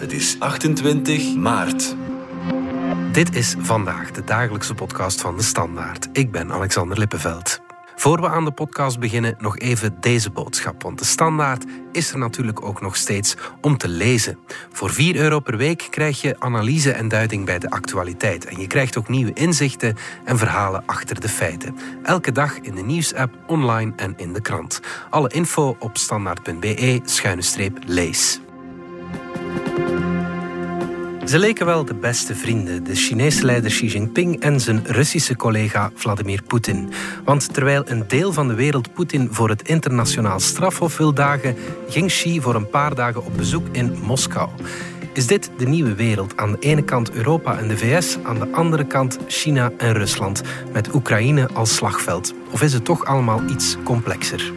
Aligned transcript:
Het 0.00 0.12
is 0.12 0.36
28 0.38 1.34
maart. 1.34 1.96
Dit 3.12 3.36
is 3.36 3.54
vandaag 3.58 4.10
de 4.10 4.24
dagelijkse 4.24 4.74
podcast 4.74 5.20
van 5.20 5.36
de 5.36 5.42
Standaard. 5.42 6.08
Ik 6.12 6.30
ben 6.30 6.52
Alexander 6.52 6.98
Lippenveld. 6.98 7.60
Voor 7.96 8.20
we 8.20 8.28
aan 8.28 8.44
de 8.44 8.50
podcast 8.50 8.98
beginnen, 8.98 9.36
nog 9.38 9.58
even 9.58 9.96
deze 10.00 10.30
boodschap. 10.30 10.82
Want 10.82 10.98
de 10.98 11.04
standaard 11.04 11.64
is 11.92 12.12
er 12.12 12.18
natuurlijk 12.18 12.62
ook 12.62 12.80
nog 12.80 12.96
steeds 12.96 13.36
om 13.60 13.76
te 13.76 13.88
lezen. 13.88 14.38
Voor 14.72 14.90
4 14.90 15.16
euro 15.16 15.40
per 15.40 15.56
week 15.56 15.86
krijg 15.90 16.20
je 16.20 16.36
analyse 16.38 16.92
en 16.92 17.08
duiding 17.08 17.44
bij 17.44 17.58
de 17.58 17.70
actualiteit. 17.70 18.44
En 18.44 18.60
je 18.60 18.66
krijgt 18.66 18.96
ook 18.96 19.08
nieuwe 19.08 19.32
inzichten 19.32 19.96
en 20.24 20.38
verhalen 20.38 20.82
achter 20.86 21.20
de 21.20 21.28
feiten. 21.28 21.76
Elke 22.02 22.32
dag 22.32 22.58
in 22.58 22.74
de 22.74 22.82
nieuwsapp, 22.82 23.34
online 23.46 23.92
en 23.96 24.14
in 24.16 24.32
de 24.32 24.40
krant. 24.40 24.80
Alle 25.10 25.28
info 25.28 25.76
op 25.78 25.96
standaard.be-lees. 25.96 28.40
Ze 31.30 31.38
leken 31.38 31.66
wel 31.66 31.84
de 31.84 31.94
beste 31.94 32.34
vrienden, 32.34 32.84
de 32.84 32.94
Chinese 32.94 33.44
leider 33.44 33.70
Xi 33.70 33.86
Jinping 33.86 34.40
en 34.40 34.60
zijn 34.60 34.84
Russische 34.86 35.36
collega 35.36 35.90
Vladimir 35.94 36.42
Poetin. 36.42 36.92
Want 37.24 37.54
terwijl 37.54 37.82
een 37.86 38.04
deel 38.08 38.32
van 38.32 38.48
de 38.48 38.54
wereld 38.54 38.92
Poetin 38.92 39.28
voor 39.30 39.48
het 39.48 39.68
internationaal 39.68 40.40
strafhof 40.40 40.96
wil 40.96 41.14
dagen, 41.14 41.56
ging 41.88 42.06
Xi 42.06 42.40
voor 42.40 42.54
een 42.54 42.68
paar 42.68 42.94
dagen 42.94 43.24
op 43.24 43.36
bezoek 43.36 43.66
in 43.72 43.98
Moskou. 44.02 44.48
Is 45.12 45.26
dit 45.26 45.50
de 45.58 45.66
nieuwe 45.66 45.94
wereld? 45.94 46.36
Aan 46.36 46.52
de 46.52 46.58
ene 46.58 46.82
kant 46.82 47.10
Europa 47.10 47.58
en 47.58 47.68
de 47.68 47.76
VS, 47.76 48.18
aan 48.22 48.38
de 48.38 48.48
andere 48.52 48.86
kant 48.86 49.18
China 49.26 49.72
en 49.76 49.92
Rusland, 49.92 50.42
met 50.72 50.94
Oekraïne 50.94 51.48
als 51.52 51.74
slagveld? 51.74 52.34
Of 52.50 52.62
is 52.62 52.72
het 52.72 52.84
toch 52.84 53.04
allemaal 53.04 53.42
iets 53.48 53.76
complexer? 53.84 54.52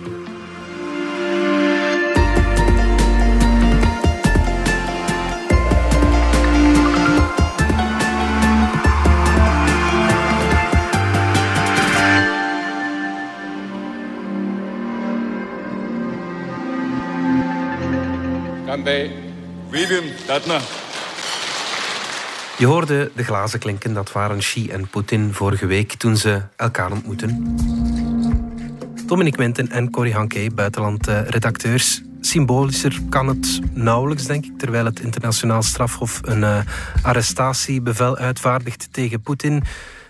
Je 22.58 22.66
hoorde 22.66 23.12
de 23.16 23.23
glazen 23.23 23.59
klinken, 23.59 23.94
dat 23.94 24.12
waren 24.12 24.38
Xi 24.38 24.70
en 24.70 24.88
Poetin 24.88 25.34
vorige 25.34 25.66
week 25.66 25.94
toen 25.94 26.17
ze 26.17 26.42
elkaar 26.56 26.92
ontmoeten. 26.92 27.58
Dominic 29.06 29.36
Winten 29.36 29.70
en 29.70 29.89
Corrie 29.89 30.14
Hanke, 30.14 30.52
buitenlandredacteurs. 30.56 32.02
Symbolischer 32.22 33.00
kan 33.09 33.28
het 33.28 33.59
nauwelijks, 33.72 34.26
denk 34.26 34.45
ik, 34.45 34.52
terwijl 34.58 34.86
het 34.86 35.00
internationaal 35.00 35.61
strafhof 35.61 36.20
een 36.22 36.42
uh, 36.42 36.58
arrestatiebevel 37.02 38.17
uitvaardigt 38.17 38.88
tegen 38.92 39.22
Poetin. 39.22 39.64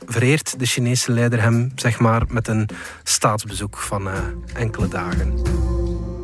Vereert 0.07 0.59
de 0.59 0.65
Chinese 0.65 1.11
leider 1.11 1.41
hem, 1.41 1.71
zeg 1.75 1.99
maar, 1.99 2.23
met 2.27 2.47
een 2.47 2.69
staatsbezoek 3.03 3.77
van 3.77 4.07
uh, 4.07 4.13
enkele 4.53 4.87
dagen. 4.87 5.41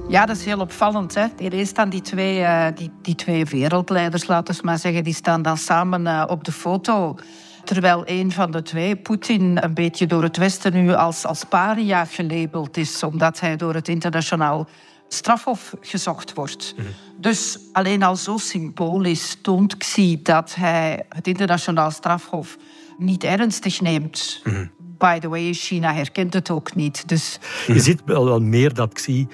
Ja, 0.10 0.26
dat 0.26 0.38
is 0.38 0.46
heel 0.46 0.60
opvallend. 0.60 1.16
Hè? 1.16 1.26
Hier 1.38 1.66
staan 1.66 1.90
die 1.90 2.02
twee, 2.02 2.40
uh, 2.40 2.66
die, 2.76 2.92
die 3.02 3.16
twee 3.16 3.46
wereldleiders, 3.46 4.28
laten 4.28 4.56
we 4.56 4.62
maar 4.64 4.78
zeggen, 4.78 5.04
die 5.04 5.14
staan 5.14 5.42
dan 5.42 5.58
samen 5.58 6.06
uh, 6.06 6.24
op 6.28 6.44
de 6.44 6.52
foto. 6.52 7.16
Terwijl 7.64 8.04
een 8.06 8.32
van 8.32 8.52
de 8.52 8.62
twee, 8.62 8.96
Poetin, 8.96 9.64
een 9.64 9.74
beetje 9.74 10.08
door 10.08 10.24
het 10.24 10.38
Westen 10.38 10.74
nu 10.74 10.94
als, 10.94 11.26
als 11.26 11.44
paria 11.44 12.06
gelabeld 12.06 12.78
is, 12.78 13.04
omdat 13.04 13.40
hij 13.40 13.56
door 13.56 13.74
het 13.74 13.88
internationaal 13.88 14.68
strafhof 15.08 15.74
gezocht 15.82 16.34
wordt. 16.34 16.74
Mm 16.78 16.84
-hmm. 16.84 16.94
Dus 17.18 17.60
alleen 17.72 18.04
al 18.04 18.16
zo 18.16 18.38
symbolisch 18.38 19.38
toont 19.42 19.78
Xi 19.78 20.20
dat 20.24 20.56
hij 20.56 21.06
het 21.10 21.28
internationaal 21.28 21.92
strafhof 21.92 22.58
niet 22.98 23.24
ernstig 23.24 23.82
neemt. 23.82 24.42
Mm 24.44 24.54
-hmm. 24.54 24.72
By 24.98 25.20
the 25.20 25.30
way, 25.30 25.54
China 25.54 25.94
herkent 25.94 26.34
het 26.34 26.50
ook 26.50 26.76
niet. 26.76 27.08
Dus... 27.08 27.40
Je 27.68 27.80
ziet 27.80 28.02
wel, 28.06 28.26
wel 28.26 28.40
meer 28.40 28.74
dat 28.74 28.94
Xi 28.94 29.28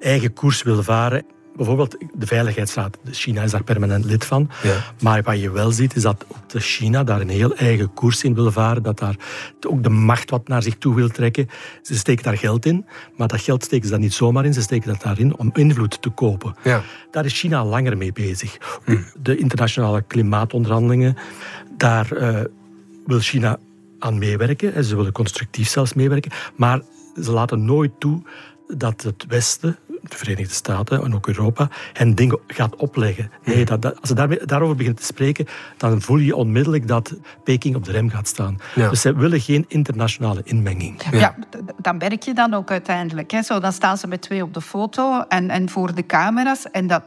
eigen 0.00 0.32
koers 0.32 0.62
wil 0.62 0.82
varen. 0.82 1.24
Bijvoorbeeld 1.56 1.96
de 2.14 2.26
Veiligheidsraad. 2.26 2.98
China 3.10 3.42
is 3.42 3.50
daar 3.50 3.64
permanent 3.64 4.04
lid 4.04 4.24
van. 4.24 4.50
Ja. 4.62 4.76
Maar 5.00 5.22
wat 5.22 5.40
je 5.40 5.50
wel 5.50 5.70
ziet, 5.70 5.96
is 5.96 6.02
dat 6.02 6.24
ook 6.28 6.48
de 6.48 6.60
China 6.60 7.04
daar 7.04 7.20
een 7.20 7.28
heel 7.28 7.54
eigen 7.54 7.94
koers 7.94 8.24
in 8.24 8.34
wil 8.34 8.52
varen. 8.52 8.82
Dat 8.82 8.98
daar 8.98 9.16
ook 9.68 9.82
de 9.82 9.88
macht 9.88 10.30
wat 10.30 10.48
naar 10.48 10.62
zich 10.62 10.76
toe 10.78 10.94
wil 10.94 11.08
trekken. 11.08 11.48
Ze 11.82 11.96
steken 11.96 12.24
daar 12.24 12.38
geld 12.38 12.66
in. 12.66 12.86
Maar 13.16 13.28
dat 13.28 13.40
geld 13.40 13.64
steken 13.64 13.84
ze 13.84 13.90
daar 13.90 14.00
niet 14.00 14.12
zomaar 14.12 14.44
in. 14.44 14.54
Ze 14.54 14.62
steken 14.62 14.88
dat 14.88 15.02
daarin 15.02 15.36
om 15.36 15.50
invloed 15.54 16.02
te 16.02 16.10
kopen. 16.10 16.54
Ja. 16.62 16.82
Daar 17.10 17.24
is 17.24 17.38
China 17.38 17.64
langer 17.64 17.96
mee 17.96 18.12
bezig. 18.12 18.58
Hm. 18.84 18.96
De 19.22 19.36
internationale 19.36 20.02
klimaatonderhandelingen. 20.02 21.16
Daar 21.76 22.12
uh, 22.12 22.40
wil 23.06 23.18
China 23.18 23.58
aan 23.98 24.18
meewerken. 24.18 24.84
Ze 24.84 24.96
willen 24.96 25.12
constructief 25.12 25.68
zelfs 25.68 25.94
meewerken. 25.94 26.30
Maar 26.56 26.80
ze 27.22 27.30
laten 27.30 27.64
nooit 27.64 27.92
toe 27.98 28.22
dat 28.76 29.02
het 29.02 29.24
Westen, 29.28 29.78
de 30.02 30.16
Verenigde 30.16 30.54
Staten 30.54 31.04
en 31.04 31.14
ook 31.14 31.26
Europa 31.26 31.68
hen 31.92 32.14
dingen 32.14 32.38
gaat 32.46 32.76
opleggen. 32.76 33.30
Nee, 33.44 33.64
dat, 33.64 33.82
dat, 33.82 34.00
als 34.00 34.08
ze 34.08 34.14
daarmee, 34.14 34.44
daarover 34.44 34.76
beginnen 34.76 35.00
te 35.00 35.06
spreken, 35.06 35.46
dan 35.76 36.02
voel 36.02 36.16
je 36.16 36.36
onmiddellijk 36.36 36.88
dat 36.88 37.14
Peking 37.44 37.76
op 37.76 37.84
de 37.84 37.92
rem 37.92 38.10
gaat 38.10 38.28
staan. 38.28 38.58
Ja. 38.74 38.88
Dus 38.88 39.00
ze 39.00 39.14
willen 39.14 39.40
geen 39.40 39.64
internationale 39.68 40.40
inmenging. 40.44 41.02
Ja, 41.10 41.18
ja 41.18 41.34
dan 41.76 41.96
merk 41.96 42.22
je 42.22 42.34
dan 42.34 42.54
ook 42.54 42.70
uiteindelijk. 42.70 43.30
Hè. 43.30 43.42
Zo, 43.42 43.60
dan 43.60 43.72
staan 43.72 43.98
ze 43.98 44.06
met 44.06 44.22
twee 44.22 44.42
op 44.42 44.54
de 44.54 44.60
foto 44.60 45.24
en, 45.28 45.50
en 45.50 45.68
voor 45.68 45.94
de 45.94 46.06
camera's. 46.06 46.70
En 46.70 46.86
dat, 46.86 47.02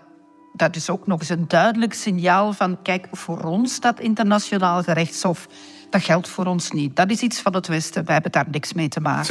dat 0.54 0.76
is 0.76 0.90
ook 0.90 1.08
nog 1.08 1.20
eens 1.20 1.30
een 1.30 1.48
duidelijk 1.48 1.94
signaal 1.94 2.54
van... 2.54 2.82
kijk, 2.82 3.08
voor 3.12 3.40
ons 3.40 3.80
dat 3.80 4.00
internationaal 4.00 4.84
gerechtshof, 4.84 5.48
dat 5.90 6.04
geldt 6.04 6.30
voor 6.30 6.46
ons 6.46 6.72
niet. 6.72 6.96
Dat 6.96 7.12
is 7.12 7.22
iets 7.22 7.42
van 7.42 7.54
het 7.54 7.68
Westen. 7.68 8.06
Wij 8.06 8.14
hebben 8.14 8.32
daar 8.32 8.48
niks 8.52 8.74
mee 8.74 8.88
te 8.88 9.00
maken. 9.00 9.26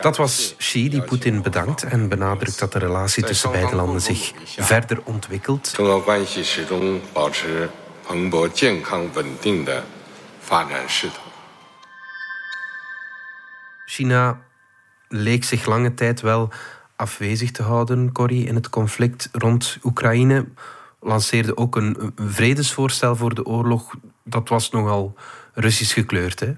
Dat 0.00 0.16
was 0.16 0.54
Xi 0.58 0.88
die 0.88 1.02
Poetin 1.02 1.42
bedankt 1.42 1.82
en 1.82 2.08
benadrukt 2.08 2.58
dat 2.58 2.72
de 2.72 2.78
relatie 2.78 3.24
tussen 3.24 3.50
beide 3.50 3.76
landen 3.76 4.00
zich 4.00 4.32
verder 4.56 5.00
ontwikkelt. 5.04 5.74
China 13.86 14.40
leek 15.08 15.44
zich 15.44 15.66
lange 15.66 15.94
tijd 15.94 16.20
wel 16.20 16.48
afwezig 16.96 17.50
te 17.50 17.62
houden, 17.62 18.12
Corrie, 18.12 18.46
in 18.46 18.54
het 18.54 18.68
conflict 18.68 19.28
rond 19.32 19.78
Oekraïne. 19.82 20.46
Lanceerde 21.00 21.56
ook 21.56 21.76
een 21.76 22.12
vredesvoorstel 22.16 23.16
voor 23.16 23.34
de 23.34 23.44
oorlog. 23.44 23.94
Dat 24.24 24.48
was 24.48 24.70
nogal 24.70 25.14
Russisch 25.54 25.94
gekleurd, 25.94 26.40
hè? 26.40 26.54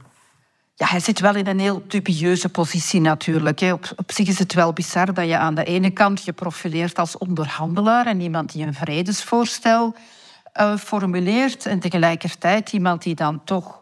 Ja, 0.79 0.87
hij 0.87 1.01
zit 1.01 1.21
wel 1.21 1.35
in 1.35 1.47
een 1.47 1.59
heel 1.59 1.83
dubieuze 1.89 2.49
positie 2.49 3.01
natuurlijk. 3.01 3.61
Op, 3.61 3.93
op 3.97 4.13
zich 4.13 4.29
is 4.29 4.39
het 4.39 4.55
wel 4.55 4.73
bizar 4.73 5.15
dat 5.15 5.27
je 5.27 5.39
aan 5.39 5.55
de 5.55 5.65
ene 5.65 5.91
kant 5.91 6.25
je 6.25 6.33
profileert 6.33 6.99
als 6.99 7.19
onderhandelaar 7.19 8.07
en 8.07 8.21
iemand 8.21 8.53
die 8.53 8.67
een 8.67 8.75
vredesvoorstel 8.75 9.95
uh, 10.61 10.77
formuleert 10.77 11.67
en 11.67 11.81
tegelijkertijd 11.81 12.73
iemand 12.73 13.03
die 13.03 13.15
dan 13.15 13.45
toch 13.45 13.81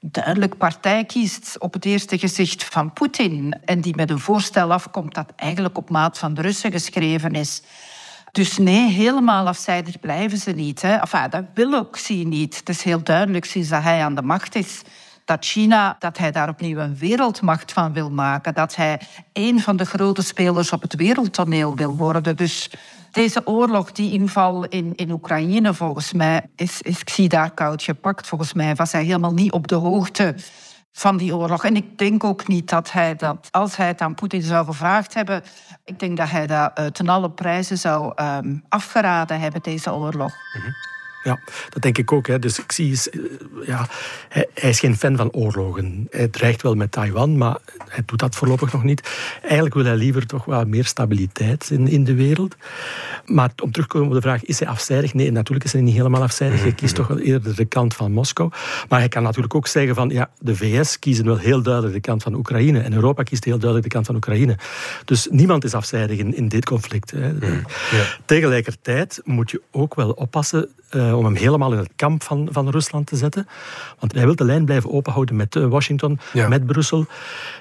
duidelijk 0.00 0.56
partij 0.56 1.04
kiest 1.04 1.58
op 1.58 1.72
het 1.72 1.84
eerste 1.84 2.18
gezicht 2.18 2.64
van 2.64 2.92
Poetin 2.92 3.58
en 3.64 3.80
die 3.80 3.96
met 3.96 4.10
een 4.10 4.18
voorstel 4.18 4.72
afkomt 4.72 5.14
dat 5.14 5.32
eigenlijk 5.36 5.78
op 5.78 5.90
maat 5.90 6.18
van 6.18 6.34
de 6.34 6.40
Russen 6.40 6.72
geschreven 6.72 7.32
is. 7.32 7.62
Dus 8.32 8.58
nee, 8.58 8.90
helemaal 8.90 9.46
afzijdig 9.46 10.00
blijven 10.00 10.38
ze 10.38 10.50
niet. 10.50 10.82
Hè. 10.82 10.98
Dat 11.30 11.44
wil 11.54 11.74
ook 11.74 11.92
Xi 11.92 12.24
niet. 12.24 12.56
Het 12.56 12.68
is 12.68 12.82
heel 12.82 13.02
duidelijk 13.02 13.44
sinds 13.44 13.68
dat 13.68 13.82
hij 13.82 14.04
aan 14.04 14.14
de 14.14 14.22
macht 14.22 14.54
is 14.54 14.82
dat 15.28 15.44
China, 15.44 15.96
dat 15.98 16.18
hij 16.18 16.30
daar 16.30 16.48
opnieuw 16.48 16.78
een 16.78 16.96
wereldmacht 16.96 17.72
van 17.72 17.92
wil 17.92 18.10
maken. 18.10 18.54
Dat 18.54 18.74
hij 18.74 19.00
een 19.32 19.60
van 19.60 19.76
de 19.76 19.84
grote 19.84 20.22
spelers 20.22 20.72
op 20.72 20.82
het 20.82 20.94
wereldtoneel 20.94 21.76
wil 21.76 21.96
worden. 21.96 22.36
Dus 22.36 22.70
deze 23.10 23.46
oorlog, 23.46 23.92
die 23.92 24.12
inval 24.12 24.64
in, 24.64 24.92
in 24.94 25.10
Oekraïne, 25.10 25.74
volgens 25.74 26.12
mij, 26.12 26.46
is, 26.56 26.82
is 26.82 27.04
Xi 27.04 27.28
daar 27.28 27.50
koud 27.50 27.82
gepakt. 27.82 28.26
Volgens 28.26 28.52
mij 28.52 28.74
was 28.74 28.92
hij 28.92 29.04
helemaal 29.04 29.32
niet 29.32 29.52
op 29.52 29.68
de 29.68 29.74
hoogte 29.74 30.34
van 30.92 31.16
die 31.16 31.36
oorlog. 31.36 31.64
En 31.64 31.76
ik 31.76 31.98
denk 31.98 32.24
ook 32.24 32.48
niet 32.48 32.68
dat 32.68 32.92
hij 32.92 33.16
dat, 33.16 33.48
als 33.50 33.76
hij 33.76 33.86
het 33.86 34.00
aan 34.00 34.14
Poetin 34.14 34.42
zou 34.42 34.66
gevraagd 34.66 35.14
hebben, 35.14 35.42
ik 35.84 35.98
denk 35.98 36.16
dat 36.16 36.30
hij 36.30 36.46
dat 36.46 36.78
uh, 36.78 36.86
ten 36.86 37.08
alle 37.08 37.30
prijzen 37.30 37.78
zou 37.78 38.12
um, 38.22 38.64
afgeraden 38.68 39.40
hebben, 39.40 39.62
deze 39.62 39.92
oorlog. 39.92 40.32
-hmm. 40.52 40.97
Ja, 41.22 41.40
dat 41.68 41.82
denk 41.82 41.98
ik 41.98 42.12
ook. 42.12 42.26
Hè. 42.26 42.38
Dus 42.38 42.58
ik 42.58 42.72
zie, 42.72 42.98
eh, 43.10 43.20
ja, 43.66 43.88
hij, 44.28 44.46
hij, 44.54 44.70
is 44.70 44.80
geen 44.80 44.96
fan 44.96 45.16
van 45.16 45.32
oorlogen. 45.32 46.06
Hij 46.10 46.28
dreigt 46.28 46.62
wel 46.62 46.74
met 46.74 46.92
Taiwan, 46.92 47.36
maar 47.36 47.56
hij 47.88 48.02
doet 48.06 48.18
dat 48.18 48.34
voorlopig 48.34 48.72
nog 48.72 48.82
niet. 48.82 49.08
Eigenlijk 49.42 49.74
wil 49.74 49.84
hij 49.84 49.96
liever 49.96 50.26
toch 50.26 50.44
wel 50.44 50.64
meer 50.64 50.84
stabiliteit 50.84 51.70
in, 51.70 51.88
in 51.88 52.04
de 52.04 52.14
wereld. 52.14 52.56
Maar 53.24 53.50
om 53.62 53.72
terug 53.72 53.86
te 53.86 53.92
komen 53.92 54.08
op 54.08 54.14
de 54.14 54.20
vraag, 54.20 54.44
is 54.44 54.58
hij 54.58 54.68
afzijdig? 54.68 55.14
Nee, 55.14 55.32
natuurlijk 55.32 55.66
is 55.66 55.72
hij 55.72 55.82
niet 55.82 55.94
helemaal 55.94 56.22
afzijdig. 56.22 56.62
Hij 56.62 56.72
kiest 56.72 56.94
toch 56.94 57.06
wel 57.06 57.18
eerder 57.18 57.56
de 57.56 57.64
kant 57.64 57.94
van 57.94 58.12
Moskou. 58.12 58.50
Maar 58.88 58.98
hij 58.98 59.08
kan 59.08 59.22
natuurlijk 59.22 59.54
ook 59.54 59.66
zeggen 59.66 59.94
van, 59.94 60.08
ja, 60.08 60.30
de 60.38 60.56
VS 60.56 60.98
kiezen 60.98 61.24
wel 61.24 61.38
heel 61.38 61.62
duidelijk 61.62 61.94
de 61.94 62.00
kant 62.00 62.22
van 62.22 62.34
Oekraïne. 62.34 62.80
En 62.80 62.92
Europa 62.92 63.22
kiest 63.22 63.44
heel 63.44 63.58
duidelijk 63.58 63.88
de 63.88 63.94
kant 63.94 64.06
van 64.06 64.14
Oekraïne. 64.14 64.56
Dus 65.04 65.28
niemand 65.30 65.64
is 65.64 65.74
afzijdig 65.74 66.18
in, 66.18 66.36
in 66.36 66.48
dit 66.48 66.64
conflict. 66.64 67.10
Hè. 67.10 67.26
Ja. 67.26 67.62
Tegelijkertijd 68.24 69.20
moet 69.24 69.50
je 69.50 69.62
ook 69.70 69.94
wel 69.94 70.10
oppassen 70.10 70.68
uh, 70.90 71.16
om 71.16 71.24
hem 71.24 71.34
helemaal 71.34 71.72
in 71.72 71.78
het 71.78 71.90
kamp 71.96 72.22
van, 72.22 72.48
van 72.50 72.68
Rusland 72.68 73.06
te 73.06 73.16
zetten. 73.16 73.48
Want 73.98 74.12
hij 74.12 74.24
wil 74.24 74.36
de 74.36 74.44
lijn 74.44 74.64
blijven 74.64 74.92
openhouden 74.92 75.36
met 75.36 75.56
eh, 75.56 75.66
Washington, 75.66 76.18
met 76.48 76.66
Brussel. 76.66 77.06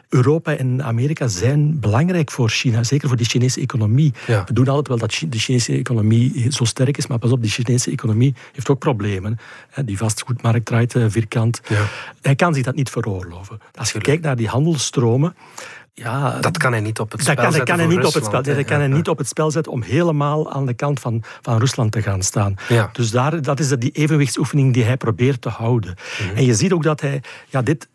Europa 0.09 0.55
en 0.55 0.83
Amerika 0.83 1.27
zijn 1.27 1.79
belangrijk 1.79 2.31
voor 2.31 2.49
China, 2.49 2.83
zeker 2.83 3.07
voor 3.07 3.17
de 3.17 3.23
Chinese 3.23 3.61
economie. 3.61 4.13
We 4.25 4.53
doen 4.53 4.67
altijd 4.67 4.87
wel 4.87 4.97
dat 4.97 5.23
de 5.29 5.39
Chinese 5.39 5.73
economie 5.73 6.51
zo 6.51 6.63
sterk 6.63 6.97
is, 6.97 7.07
maar 7.07 7.19
pas 7.19 7.31
op, 7.31 7.41
die 7.41 7.51
Chinese 7.51 7.91
economie 7.91 8.35
heeft 8.53 8.69
ook 8.69 8.79
problemen. 8.79 9.39
Die 9.85 9.97
vastgoedmarkt 9.97 10.65
draait 10.65 10.95
eh, 10.95 11.05
vierkant. 11.07 11.61
Ja. 11.67 11.85
Hij 12.21 12.35
kan 12.35 12.53
zich 12.53 12.63
dat 12.63 12.75
niet 12.75 12.89
veroorloven. 12.89 13.59
Als 13.75 13.91
je 13.91 13.99
kijkt 13.99 14.23
naar 14.23 14.35
die 14.35 14.47
handelsstromen, 14.47 15.35
ja, 16.03 16.39
dat 16.39 16.57
kan 16.57 16.71
hij 16.71 16.81
niet 16.81 16.99
op 16.99 17.11
het 17.11 17.21
spel 17.21 17.35
dat 17.35 17.43
kan, 17.43 17.53
zetten. 17.53 17.75
Kan 17.75 17.85
hij 17.85 17.95
niet 17.95 18.05
op 18.05 18.13
het 18.13 18.25
spel, 18.25 18.43
dat 18.43 18.65
kan 18.65 18.79
hij 18.79 18.87
niet 18.87 19.09
op 19.09 19.17
het 19.17 19.27
spel 19.27 19.51
zetten 19.51 19.71
om 19.71 19.81
helemaal 19.81 20.51
aan 20.51 20.65
de 20.65 20.73
kant 20.73 20.99
van, 20.99 21.23
van 21.41 21.57
Rusland 21.57 21.91
te 21.91 22.01
gaan 22.01 22.21
staan. 22.21 22.55
Ja. 22.67 22.89
Dus 22.93 23.11
daar, 23.11 23.41
dat 23.41 23.59
is 23.59 23.69
die 23.69 23.91
evenwichtsoefening 23.91 24.73
die 24.73 24.83
hij 24.83 24.97
probeert 24.97 25.41
te 25.41 25.49
houden. 25.49 25.95
Mhm. 26.21 26.37
En 26.37 26.45
je 26.45 26.53
ziet 26.53 26.71
ook 26.71 26.83
dat 26.83 27.01
hij, 27.01 27.21
ja, 27.49 27.61
dit, 27.61 27.87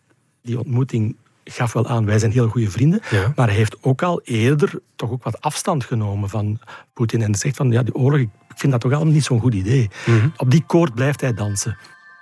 die 0.43 0.59
ontmoeting 0.59 1.17
gaf 1.45 1.73
wel 1.73 1.89
aan, 1.89 2.07
wij 2.07 2.19
zijn 2.19 2.33
heel 2.33 2.49
goede 2.49 2.71
vrienden. 2.71 3.03
Maar 3.35 3.47
hij 3.47 3.57
heeft 3.57 3.77
ook 3.81 4.03
al 4.03 4.21
eerder 4.25 4.81
toch 4.97 5.11
ook 5.11 5.25
wat 5.25 5.41
afstand 5.41 5.85
genomen 5.85 6.29
van 6.29 6.59
Poetin. 6.95 7.23
En 7.23 7.35
zegt 7.35 7.57
van, 7.57 7.71
ja, 7.71 7.83
die 7.83 7.95
oorlog, 7.95 8.21
ik 8.21 8.29
vind 8.55 8.73
dat 8.73 8.81
toch 8.81 8.93
allemaal 8.93 9.13
niet 9.13 9.25
zo'n 9.25 9.41
goed 9.41 9.55
idee. 9.55 9.91
Mhm. 10.07 10.29
Op 10.37 10.51
die 10.51 10.65
koord 10.67 10.95
blijft 10.95 11.21
hij 11.21 11.35
dansen. 11.35 11.77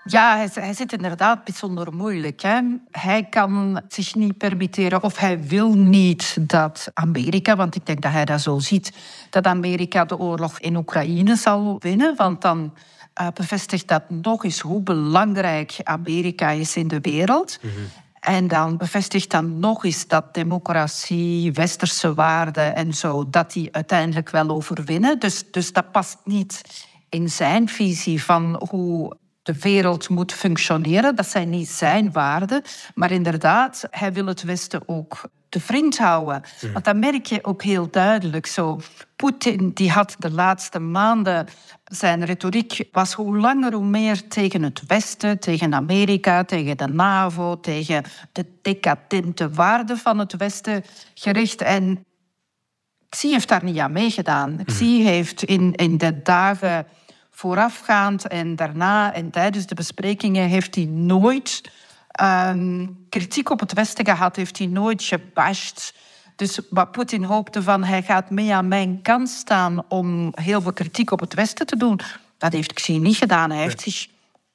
Ja, 0.04 0.36
hij, 0.36 0.48
hij 0.52 0.74
zit 0.74 0.92
inderdaad 0.92 1.44
bijzonder 1.44 1.94
moeilijk. 1.94 2.42
Hè? 2.42 2.60
Hij 2.90 3.24
kan 3.24 3.80
zich 3.88 4.14
niet 4.14 4.38
permitteren 4.38 5.02
of 5.02 5.18
hij 5.18 5.42
wil 5.42 5.74
niet 5.74 6.36
dat 6.40 6.90
Amerika, 6.94 7.56
want 7.56 7.74
ik 7.74 7.86
denk 7.86 8.02
dat 8.02 8.12
hij 8.12 8.24
dat 8.24 8.40
zo 8.40 8.58
ziet, 8.58 8.92
dat 9.30 9.46
Amerika 9.46 10.04
de 10.04 10.18
oorlog 10.18 10.60
in 10.60 10.76
Oekraïne 10.76 11.36
zal 11.36 11.76
winnen. 11.78 12.16
Want 12.16 12.40
dan 12.42 12.74
uh, 13.20 13.26
bevestigt 13.34 13.88
dat 13.88 14.10
nog 14.10 14.44
eens 14.44 14.60
hoe 14.60 14.82
belangrijk 14.82 15.76
Amerika 15.82 16.50
is 16.50 16.76
in 16.76 16.88
de 16.88 17.00
wereld. 17.00 17.58
Mhm. 17.62 17.72
En 18.20 18.48
dan 18.48 18.76
bevestigt 18.76 19.30
dan 19.30 19.58
nog 19.58 19.84
eens 19.84 20.06
dat 20.06 20.34
democratie, 20.34 21.52
westerse 21.52 22.14
waarden 22.14 22.74
en 22.74 22.94
zo, 22.94 23.30
dat 23.30 23.52
die 23.52 23.68
uiteindelijk 23.72 24.30
wel 24.30 24.48
overwinnen. 24.48 25.18
Dus, 25.18 25.50
dus 25.50 25.72
dat 25.72 25.92
past 25.92 26.18
niet 26.24 26.60
in 27.08 27.28
zijn 27.28 27.68
visie 27.68 28.24
van 28.24 28.66
hoe 28.68 29.16
de 29.52 29.58
wereld 29.58 30.08
moet 30.08 30.32
functioneren. 30.32 31.16
Dat 31.16 31.26
zijn 31.26 31.50
niet 31.50 31.68
zijn 31.68 32.12
waarden. 32.12 32.62
Maar 32.94 33.10
inderdaad, 33.10 33.86
hij 33.90 34.12
wil 34.12 34.26
het 34.26 34.42
Westen 34.42 34.82
ook 34.86 35.20
te 35.48 35.60
vriend 35.60 35.98
houden. 35.98 36.42
Want 36.72 36.84
dat 36.84 36.96
merk 36.96 37.26
je 37.26 37.44
ook 37.44 37.62
heel 37.62 37.90
duidelijk 37.90 38.46
zo. 38.46 38.80
Poetin 39.16 39.70
die 39.74 39.90
had 39.90 40.16
de 40.18 40.30
laatste 40.30 40.78
maanden 40.78 41.46
zijn 41.84 42.24
retoriek 42.24 42.88
was 42.92 43.12
hoe 43.12 43.38
langer 43.38 43.72
hoe 43.72 43.84
meer 43.84 44.28
tegen 44.28 44.62
het 44.62 44.82
Westen, 44.86 45.38
tegen 45.38 45.74
Amerika, 45.74 46.44
tegen 46.44 46.76
de 46.76 46.86
NAVO, 46.86 47.60
tegen 47.60 48.04
de 48.32 48.46
decadente 48.62 49.50
waarden 49.50 49.98
van 49.98 50.18
het 50.18 50.36
Westen 50.36 50.84
gericht. 51.14 51.62
En 51.62 52.04
Xi 53.08 53.30
heeft 53.30 53.48
daar 53.48 53.64
niet 53.64 53.78
aan 53.78 53.92
meegedaan. 53.92 54.64
Xi 54.64 55.02
heeft 55.02 55.42
in, 55.42 55.74
in 55.74 55.98
de 55.98 56.22
dagen 56.22 56.86
voorafgaand 57.40 58.26
en 58.26 58.56
daarna 58.56 59.14
en 59.14 59.30
tijdens 59.30 59.66
de 59.66 59.74
besprekingen 59.74 60.48
heeft 60.48 60.74
hij 60.74 60.84
nooit 60.84 61.62
ehm, 62.10 62.86
kritiek 63.08 63.50
op 63.50 63.60
het 63.60 63.72
Westen 63.72 64.04
gehad, 64.04 64.36
heeft 64.36 64.58
hij 64.58 64.66
nooit 64.66 65.02
gebashed. 65.02 65.94
Dus 66.36 66.60
wat 66.70 66.92
Poetin 66.92 67.24
hoopte 67.24 67.62
van 67.62 67.84
hij 67.84 68.02
gaat 68.02 68.30
mee 68.30 68.54
aan 68.54 68.68
mijn 68.68 69.02
kant 69.02 69.28
staan 69.28 69.84
om 69.88 70.32
heel 70.34 70.60
veel 70.60 70.72
kritiek 70.72 71.10
op 71.10 71.20
het 71.20 71.34
Westen 71.34 71.66
te 71.66 71.76
doen, 71.76 72.00
dat 72.38 72.52
heeft 72.52 72.72
Xi 72.72 72.98
niet 72.98 73.16
gedaan. 73.16 73.50
Hij 73.50 73.60
heeft 73.60 73.80
zich 73.80 74.06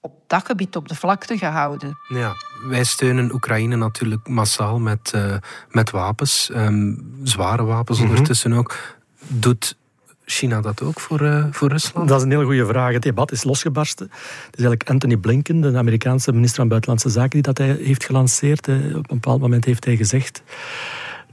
op 0.02 0.14
dat 0.28 0.46
gebied 0.46 0.76
op 0.76 0.88
de 0.88 0.96
vlakte 0.96 1.38
gehouden. 1.38 1.98
Ja, 2.08 2.34
wij 2.68 2.84
steunen 2.84 3.34
Oekraïne 3.34 3.76
natuurlijk 3.76 4.28
massaal 4.28 4.80
met, 4.80 5.12
uh, 5.16 5.36
met 5.70 5.92
wapens, 5.92 6.50
um, 6.56 7.20
zware 7.24 7.64
wapens 7.64 8.00
mhm. 8.00 8.10
ondertussen 8.10 8.54
ook. 8.54 8.98
Doet 9.28 9.76
China 10.25 10.62
dat 10.62 10.81
ook 10.81 11.00
voor, 11.00 11.22
uh, 11.22 11.45
voor 11.51 11.69
Rusland? 11.69 12.07
Dat 12.07 12.18
is 12.18 12.24
een 12.24 12.31
hele 12.31 12.45
goede 12.45 12.66
vraag. 12.66 12.94
Het 12.94 13.01
debat 13.01 13.31
is 13.31 13.44
losgebarsten. 13.44 14.06
Het 14.06 14.56
is 14.57 14.66
eigenlijk 14.66 14.89
Anthony 14.89 15.18
Blinken, 15.18 15.62
de 15.62 15.77
Amerikaanse 15.77 16.31
minister 16.31 16.57
van 16.57 16.68
Buitenlandse 16.68 17.10
Zaken, 17.10 17.30
die 17.30 17.42
dat 17.42 17.57
hij 17.57 17.68
heeft 17.68 18.06
gelanceerd. 18.06 18.68
Op 18.68 18.74
een 18.94 19.06
bepaald 19.07 19.42
moment 19.42 19.66
heeft 19.66 19.86
hij 19.86 19.95
gezegd 19.95 20.42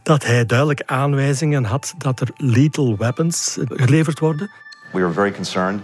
dat 0.03 0.25
hij 0.25 0.47
duidelijk 0.47 0.83
aanwijzingen 0.87 1.65
had 1.65 1.95
dat 1.99 2.21
er 2.21 2.29
lethal 2.37 2.97
weapons 2.97 3.59
geleverd 3.69 4.19
worden. 4.19 4.51
We 4.93 5.01
are 5.01 5.13
very 5.13 5.33
concerned 5.33 5.81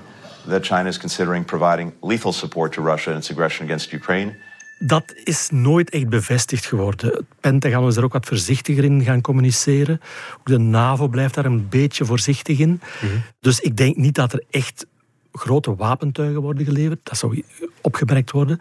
that 0.48 0.66
China 0.66 0.86
is 0.86 0.98
considering 0.98 1.44
providing 1.44 1.92
lethal 2.00 2.32
support 2.32 2.72
to 2.72 2.82
Russia 2.82 3.12
in 3.12 3.18
its 3.18 3.30
aggression 3.30 3.66
against 3.66 3.92
Ukraine. 3.92 4.36
Dat 4.78 5.14
is 5.24 5.48
nooit 5.50 5.90
echt 5.90 6.08
bevestigd 6.08 6.66
geworden. 6.66 7.10
Het 7.10 7.24
Pentagon 7.40 7.88
is 7.88 7.96
er 7.96 8.04
ook 8.04 8.12
wat 8.12 8.26
voorzichtiger 8.26 8.84
in 8.84 9.02
gaan 9.02 9.20
communiceren. 9.20 10.00
Ook 10.38 10.46
de 10.46 10.58
NAVO 10.58 11.08
blijft 11.08 11.34
daar 11.34 11.44
een 11.44 11.68
beetje 11.68 12.04
voorzichtig 12.04 12.58
in. 12.58 12.80
Mhm. 13.00 13.12
Dus 13.40 13.60
ik 13.60 13.76
denk 13.76 13.96
niet 13.96 14.14
dat 14.14 14.32
er 14.32 14.44
echt 14.50 14.86
grote 15.32 15.74
wapentuigen 15.74 16.42
worden 16.42 16.64
geleverd. 16.64 17.00
Dat 17.02 17.18
zou 17.18 17.44
opgemerkt 17.80 18.30
worden. 18.30 18.58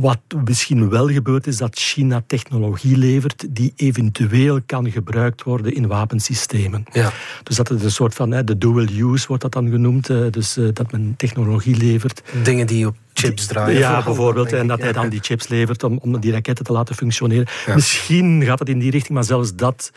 Wat 0.00 0.20
misschien 0.44 0.88
wel 0.88 1.08
gebeurt 1.08 1.46
is 1.46 1.56
dat 1.56 1.78
China 1.78 2.22
technologie 2.26 2.96
levert 2.96 3.46
die 3.50 3.72
eventueel 3.76 4.60
kan 4.66 4.90
gebruikt 4.90 5.42
worden 5.42 5.74
in 5.74 5.86
wapensystemen. 5.86 6.84
Ja. 6.92 7.12
Dus 7.42 7.56
dat 7.56 7.68
het 7.68 7.82
een 7.82 7.90
soort 7.90 8.14
van 8.14 8.30
de 8.30 8.58
dual 8.58 8.86
use 8.88 9.26
wordt 9.26 9.42
dat 9.42 9.52
dan 9.52 9.70
genoemd. 9.70 10.06
Dus 10.06 10.56
eh, 10.56 10.64
dat 10.72 10.92
men 10.92 11.14
technologie 11.16 11.76
levert. 11.76 12.22
Dingen 12.42 12.66
die 12.66 12.86
op 12.86 12.96
chips 13.12 13.46
draaien. 13.46 13.78
Ja, 13.78 14.02
bijvoorbeeld. 14.02 14.52
En 14.52 14.66
dat 14.66 14.80
hij 14.80 14.92
dan 14.92 15.08
die 15.08 15.20
chips 15.22 15.48
levert 15.48 15.84
om, 15.84 15.98
om 16.02 16.20
die 16.20 16.32
raketten 16.32 16.64
te 16.64 16.72
laten 16.72 16.94
functioneren. 16.94 17.46
Misschien 17.74 18.44
gaat 18.44 18.58
het 18.58 18.68
in 18.68 18.78
die 18.78 18.90
richting, 18.90 19.14
maar 19.14 19.24
zelfs 19.24 19.54
dat 19.54 19.92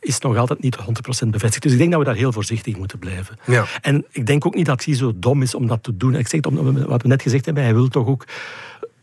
is 0.00 0.18
nog 0.18 0.36
altijd 0.36 0.62
niet 0.62 0.76
100% 0.76 0.82
bevestigd. 1.28 1.62
Dus 1.62 1.72
ik 1.72 1.78
denk 1.78 1.90
dat 1.90 2.00
we 2.00 2.06
daar 2.06 2.14
heel 2.14 2.32
voorzichtig 2.32 2.76
moeten 2.76 2.98
blijven. 2.98 3.38
Ja. 3.46 3.64
En 3.80 4.04
ik 4.10 4.26
denk 4.26 4.46
ook 4.46 4.54
niet 4.54 4.66
dat 4.66 4.84
hij 4.84 4.94
zo 4.94 5.12
dom 5.16 5.42
is 5.42 5.54
om 5.54 5.66
dat 5.66 5.82
te 5.82 5.96
doen. 5.96 6.14
Ik 6.14 6.28
zeg 6.28 6.40
het, 6.44 6.84
wat 6.86 7.02
we 7.02 7.08
net 7.08 7.22
gezegd 7.22 7.44
hebben, 7.44 7.62
hij 7.62 7.74
wil 7.74 7.88
toch 7.88 8.06
ook 8.06 8.24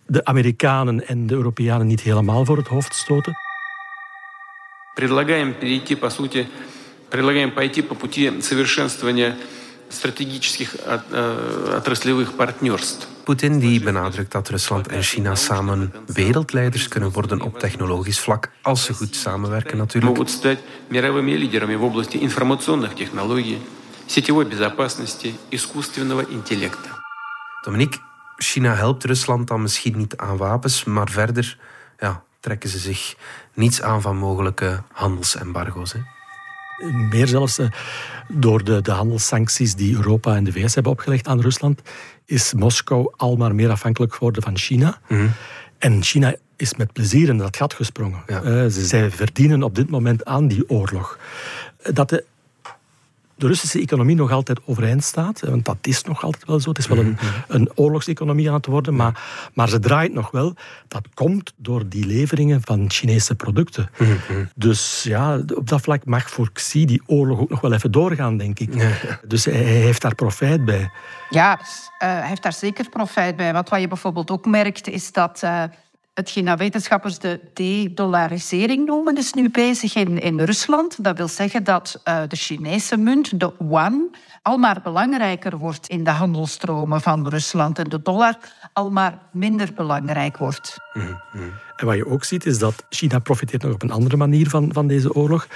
de 0.08 0.24
Amerikanen 0.24 1.08
en 1.08 1.26
de 1.26 1.34
Europeanen 1.34 1.86
niet 1.86 2.00
helemaal 2.00 2.44
voor 2.44 2.56
het 2.56 2.68
hoofd 2.68 2.94
stoten. 2.94 3.36
Предлагаем 4.94 5.54
перейти, 5.58 5.96
по 5.96 6.10
сути, 6.10 6.46
предлагаем 7.08 7.52
пойти 7.52 7.82
по 7.82 7.94
пути 7.94 8.32
совершенствования 8.40 9.36
стратегических 9.88 10.76
отраслевых 11.76 12.34
партнерств. 12.36 13.08
Poetin 13.24 13.58
die 13.58 13.80
benadrukt 13.80 14.32
dat 14.32 14.48
Rusland 14.48 14.88
en 14.88 15.02
China 15.02 15.34
samen 15.34 15.92
wereldleiders 16.06 16.88
kunnen 16.88 17.10
worden 17.10 17.40
op 17.40 17.58
technologisch 17.58 18.20
vlak, 18.20 18.50
als 18.62 18.84
ze 18.84 18.94
goed 18.94 19.16
samenwerken 19.16 19.76
natuurlijk. 19.76 20.16
Могут 20.16 20.30
стать 20.30 20.58
мировыми 20.88 21.30
лидерами 21.30 21.74
в 21.74 21.82
области 21.82 22.16
информационных 22.16 22.94
технологий, 22.94 23.58
сетевой 24.06 24.44
безопасности, 24.44 25.34
искусственного 25.50 26.24
интеллекта. 26.30 26.90
Dominique, 27.66 27.98
China 28.43 28.75
helpt 28.75 29.03
Rusland 29.03 29.47
dan 29.47 29.61
misschien 29.61 29.97
niet 29.97 30.17
aan 30.17 30.37
wapens, 30.37 30.83
maar 30.83 31.09
verder 31.09 31.57
ja, 31.97 32.23
trekken 32.39 32.69
ze 32.69 32.77
zich 32.77 33.15
niets 33.53 33.81
aan 33.81 34.01
van 34.01 34.17
mogelijke 34.17 34.83
handelsembargo's. 34.91 35.93
Hè? 35.93 35.99
Meer 36.87 37.27
zelfs 37.27 37.57
eh, 37.57 37.67
door 38.27 38.63
de, 38.63 38.81
de 38.81 38.91
handelssancties 38.91 39.75
die 39.75 39.95
Europa 39.95 40.35
en 40.35 40.43
de 40.43 40.51
VS 40.51 40.73
hebben 40.73 40.91
opgelegd 40.91 41.27
aan 41.27 41.41
Rusland, 41.41 41.81
is 42.25 42.53
Moskou 42.53 43.13
al 43.15 43.35
maar 43.35 43.55
meer 43.55 43.69
afhankelijk 43.69 44.13
geworden 44.13 44.43
van 44.43 44.57
China. 44.57 44.99
Mhm. 45.07 45.27
En 45.77 46.03
China 46.03 46.35
is 46.55 46.75
met 46.75 46.93
plezier 46.93 47.29
in 47.29 47.37
dat 47.37 47.57
gat 47.57 47.73
gesprongen. 47.73 48.23
Ja. 48.27 48.43
Uh, 48.43 48.69
ze, 48.69 48.85
zij 48.85 49.11
verdienen 49.11 49.63
op 49.63 49.75
dit 49.75 49.89
moment 49.89 50.25
aan 50.25 50.47
die 50.47 50.69
oorlog. 50.69 51.19
Dat 51.93 52.09
de 52.09 52.23
de 53.39 53.47
Russische 53.47 53.79
economie 53.79 54.15
nog 54.15 54.31
altijd 54.31 54.59
overeind 54.65 55.03
staat. 55.03 55.39
Want 55.39 55.65
dat 55.65 55.77
is 55.81 56.03
nog 56.03 56.23
altijd 56.23 56.45
wel 56.45 56.59
zo. 56.59 56.69
Het 56.69 56.77
is 56.77 56.87
wel 56.87 56.97
een, 56.97 57.17
een 57.47 57.69
oorlogseconomie 57.75 58.47
aan 58.47 58.53
het 58.53 58.65
worden, 58.65 58.95
maar, 58.95 59.21
maar 59.53 59.69
ze 59.69 59.79
draait 59.79 60.13
nog 60.13 60.31
wel. 60.31 60.55
Dat 60.87 61.07
komt 61.13 61.53
door 61.57 61.89
die 61.89 62.05
leveringen 62.05 62.61
van 62.63 62.85
Chinese 62.91 63.35
producten. 63.35 63.89
Dus 64.55 65.03
ja, 65.03 65.39
op 65.55 65.69
dat 65.69 65.81
vlak 65.81 66.05
mag 66.05 66.29
voor 66.29 66.51
Xi 66.51 66.85
die 66.85 67.01
oorlog 67.05 67.39
ook 67.39 67.49
nog 67.49 67.61
wel 67.61 67.73
even 67.73 67.91
doorgaan, 67.91 68.37
denk 68.37 68.59
ik. 68.59 68.97
Dus 69.27 69.45
hij 69.45 69.53
heeft 69.53 70.01
daar 70.01 70.15
profijt 70.15 70.65
bij. 70.65 70.91
Ja, 71.29 71.59
uh, 71.59 71.59
hij 71.97 72.27
heeft 72.27 72.43
daar 72.43 72.53
zeker 72.53 72.89
profijt 72.89 73.35
bij. 73.35 73.53
Want 73.53 73.69
wat 73.69 73.81
je 73.81 73.87
bijvoorbeeld 73.87 74.31
ook 74.31 74.45
merkt, 74.45 74.87
is 74.87 75.11
dat 75.11 75.41
uh, 75.43 75.63
hetgeen 76.19 76.57
wetenschappers 76.57 77.19
de 77.19 77.39
de-dollarisering 77.53 78.85
noemen, 78.85 79.17
is 79.17 79.33
nu 79.33 79.49
bezig 79.49 79.95
in, 79.95 80.21
in 80.21 80.39
Rusland. 80.39 81.03
Dat 81.03 81.17
wil 81.17 81.27
zeggen 81.27 81.63
dat 81.63 82.01
uh, 82.07 82.21
de 82.27 82.35
Chinese 82.35 82.97
munt, 82.97 83.39
de 83.39 83.51
yuan, 83.59 84.15
al 84.41 84.57
maar 84.57 84.79
belangrijker 84.83 85.57
wordt 85.57 85.87
in 85.87 86.03
de 86.03 86.09
handelstromen 86.09 87.01
van 87.01 87.27
Rusland 87.27 87.79
en 87.79 87.89
de 87.89 88.01
dollar 88.01 88.37
al 88.73 88.91
maar 88.91 89.17
minder 89.31 89.73
belangrijk 89.75 90.37
wordt. 90.37 90.77
Mm 90.93 91.19
-hmm. 91.31 91.51
En 91.75 91.85
wat 91.85 91.95
je 91.95 92.07
ook 92.07 92.23
ziet, 92.23 92.45
is 92.45 92.59
dat 92.59 92.85
China 92.89 93.19
profiteert 93.19 93.63
nog 93.63 93.73
op 93.73 93.83
een 93.83 93.91
andere 93.91 94.17
manier 94.17 94.49
van, 94.49 94.73
van 94.73 94.87
deze 94.87 95.13
oorlog. 95.13 95.47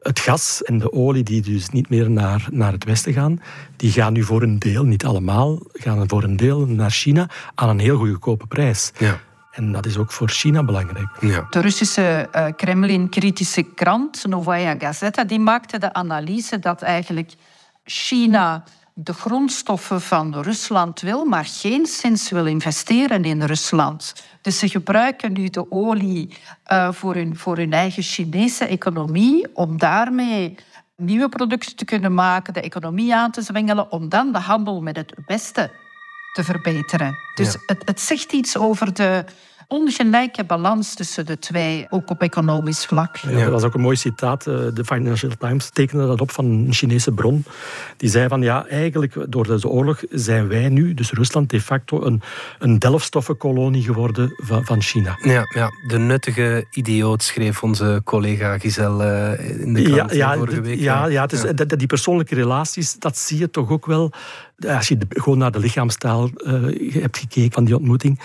Het 0.00 0.18
gas 0.18 0.62
en 0.62 0.78
de 0.78 0.92
olie 0.92 1.22
die 1.22 1.42
dus 1.42 1.68
niet 1.68 1.88
meer 1.88 2.10
naar, 2.10 2.46
naar 2.50 2.72
het 2.72 2.84
westen 2.84 3.12
gaan, 3.12 3.42
die 3.76 3.90
gaan 3.90 4.12
nu 4.12 4.22
voor 4.22 4.42
een 4.42 4.58
deel, 4.58 4.84
niet 4.84 5.04
allemaal, 5.04 5.58
gaan 5.72 6.08
voor 6.08 6.22
een 6.22 6.36
deel 6.36 6.66
naar 6.66 6.90
China 6.90 7.28
aan 7.54 7.68
een 7.68 7.78
heel 7.78 7.98
goedkope 7.98 8.46
prijs. 8.46 8.92
Ja. 8.98 9.20
En 9.56 9.72
dat 9.72 9.86
is 9.86 9.96
ook 9.96 10.12
voor 10.12 10.28
China 10.28 10.62
belangrijk. 10.62 11.08
Ja. 11.20 11.46
De 11.50 11.60
Russische 11.60 12.28
uh, 12.34 12.46
Kremlin-kritische 12.56 13.62
krant 13.62 14.26
Novaya 14.26 14.74
Gazeta 14.78 15.24
die 15.24 15.38
maakte 15.38 15.78
de 15.78 15.92
analyse 15.92 16.58
dat 16.58 16.82
eigenlijk 16.82 17.32
China 17.84 18.64
de 18.94 19.12
grondstoffen 19.12 20.00
van 20.00 20.40
Rusland 20.40 21.00
wil, 21.00 21.24
maar 21.24 21.44
geen 21.44 21.86
sinds 21.86 22.30
wil 22.30 22.46
investeren 22.46 23.24
in 23.24 23.42
Rusland. 23.42 24.14
Dus 24.42 24.58
ze 24.58 24.68
gebruiken 24.68 25.32
nu 25.32 25.48
de 25.48 25.70
olie 25.70 26.36
uh, 26.72 26.92
voor, 26.92 27.14
hun, 27.14 27.36
voor 27.36 27.56
hun 27.56 27.72
eigen 27.72 28.02
Chinese 28.02 28.64
economie 28.64 29.46
om 29.54 29.78
daarmee 29.78 30.54
nieuwe 30.96 31.28
producten 31.28 31.76
te 31.76 31.84
kunnen 31.84 32.14
maken, 32.14 32.54
de 32.54 32.60
economie 32.60 33.14
aan 33.14 33.30
te 33.30 33.42
zwengelen, 33.42 33.92
om 33.92 34.08
dan 34.08 34.32
de 34.32 34.38
handel 34.38 34.82
met 34.82 34.96
het 34.96 35.14
Westen 35.26 35.70
te 36.36 36.44
verbeteren. 36.44 37.18
Dus 37.34 37.52
ja. 37.52 37.58
het, 37.66 37.82
het 37.84 38.00
zegt 38.00 38.32
iets 38.32 38.58
over 38.58 38.94
de 38.94 39.24
ongelijke 39.68 40.44
balans 40.44 40.94
tussen 40.94 41.26
de 41.26 41.38
twee, 41.38 41.86
ook 41.90 42.10
op 42.10 42.22
economisch 42.22 42.86
vlak. 42.86 43.16
Ja, 43.16 43.38
dat 43.38 43.48
was 43.48 43.62
ook 43.62 43.74
een 43.74 43.80
mooi 43.80 43.96
citaat. 43.96 44.46
Eh, 44.46 44.54
de 44.74 44.84
Financial 44.84 45.30
Times 45.38 45.70
tekende 45.70 46.06
dat 46.06 46.20
op 46.20 46.30
van 46.30 46.44
een 46.44 46.72
Chinese 46.72 47.12
bron. 47.12 47.44
Die 47.96 48.10
zei 48.10 48.28
van 48.28 48.42
ja, 48.42 48.66
eigenlijk 48.66 49.14
door 49.28 49.46
deze 49.46 49.68
oorlog 49.68 50.02
zijn 50.10 50.48
wij 50.48 50.68
nu, 50.68 50.94
dus 50.94 51.12
Rusland, 51.12 51.50
de 51.50 51.60
facto 51.60 52.04
een, 52.04 52.22
een 52.58 52.78
delfstoffenkolonie 52.78 53.82
geworden 53.82 54.34
van, 54.36 54.64
van 54.64 54.82
China. 54.82 55.18
Ja, 55.22 55.46
ja, 55.54 55.70
de 55.86 55.98
nuttige 55.98 56.66
idioot 56.70 57.22
schreef 57.22 57.62
onze 57.62 58.00
collega 58.04 58.58
Giselle 58.58 59.04
eh, 59.04 59.60
in 59.60 59.74
de 59.74 59.82
krant 59.82 60.10
ja, 60.14 60.32
ja, 60.32 60.36
vorige 60.36 60.60
week. 60.60 60.78
Ja, 60.78 61.06
ja, 61.06 61.22
het 61.22 61.32
is, 61.32 61.42
ja. 61.42 61.52
die 61.52 61.86
persoonlijke 61.86 62.34
relaties, 62.34 62.98
dat 62.98 63.18
zie 63.18 63.38
je 63.38 63.50
toch 63.50 63.70
ook 63.70 63.86
wel 63.86 64.12
als 64.64 64.88
je 64.88 64.98
gewoon 65.08 65.38
naar 65.38 65.52
de 65.52 65.58
lichaamstaal 65.58 66.30
uh, 66.36 66.92
hebt 66.92 67.18
gekeken 67.18 67.52
van 67.52 67.64
die 67.64 67.76
ontmoeting. 67.76 68.20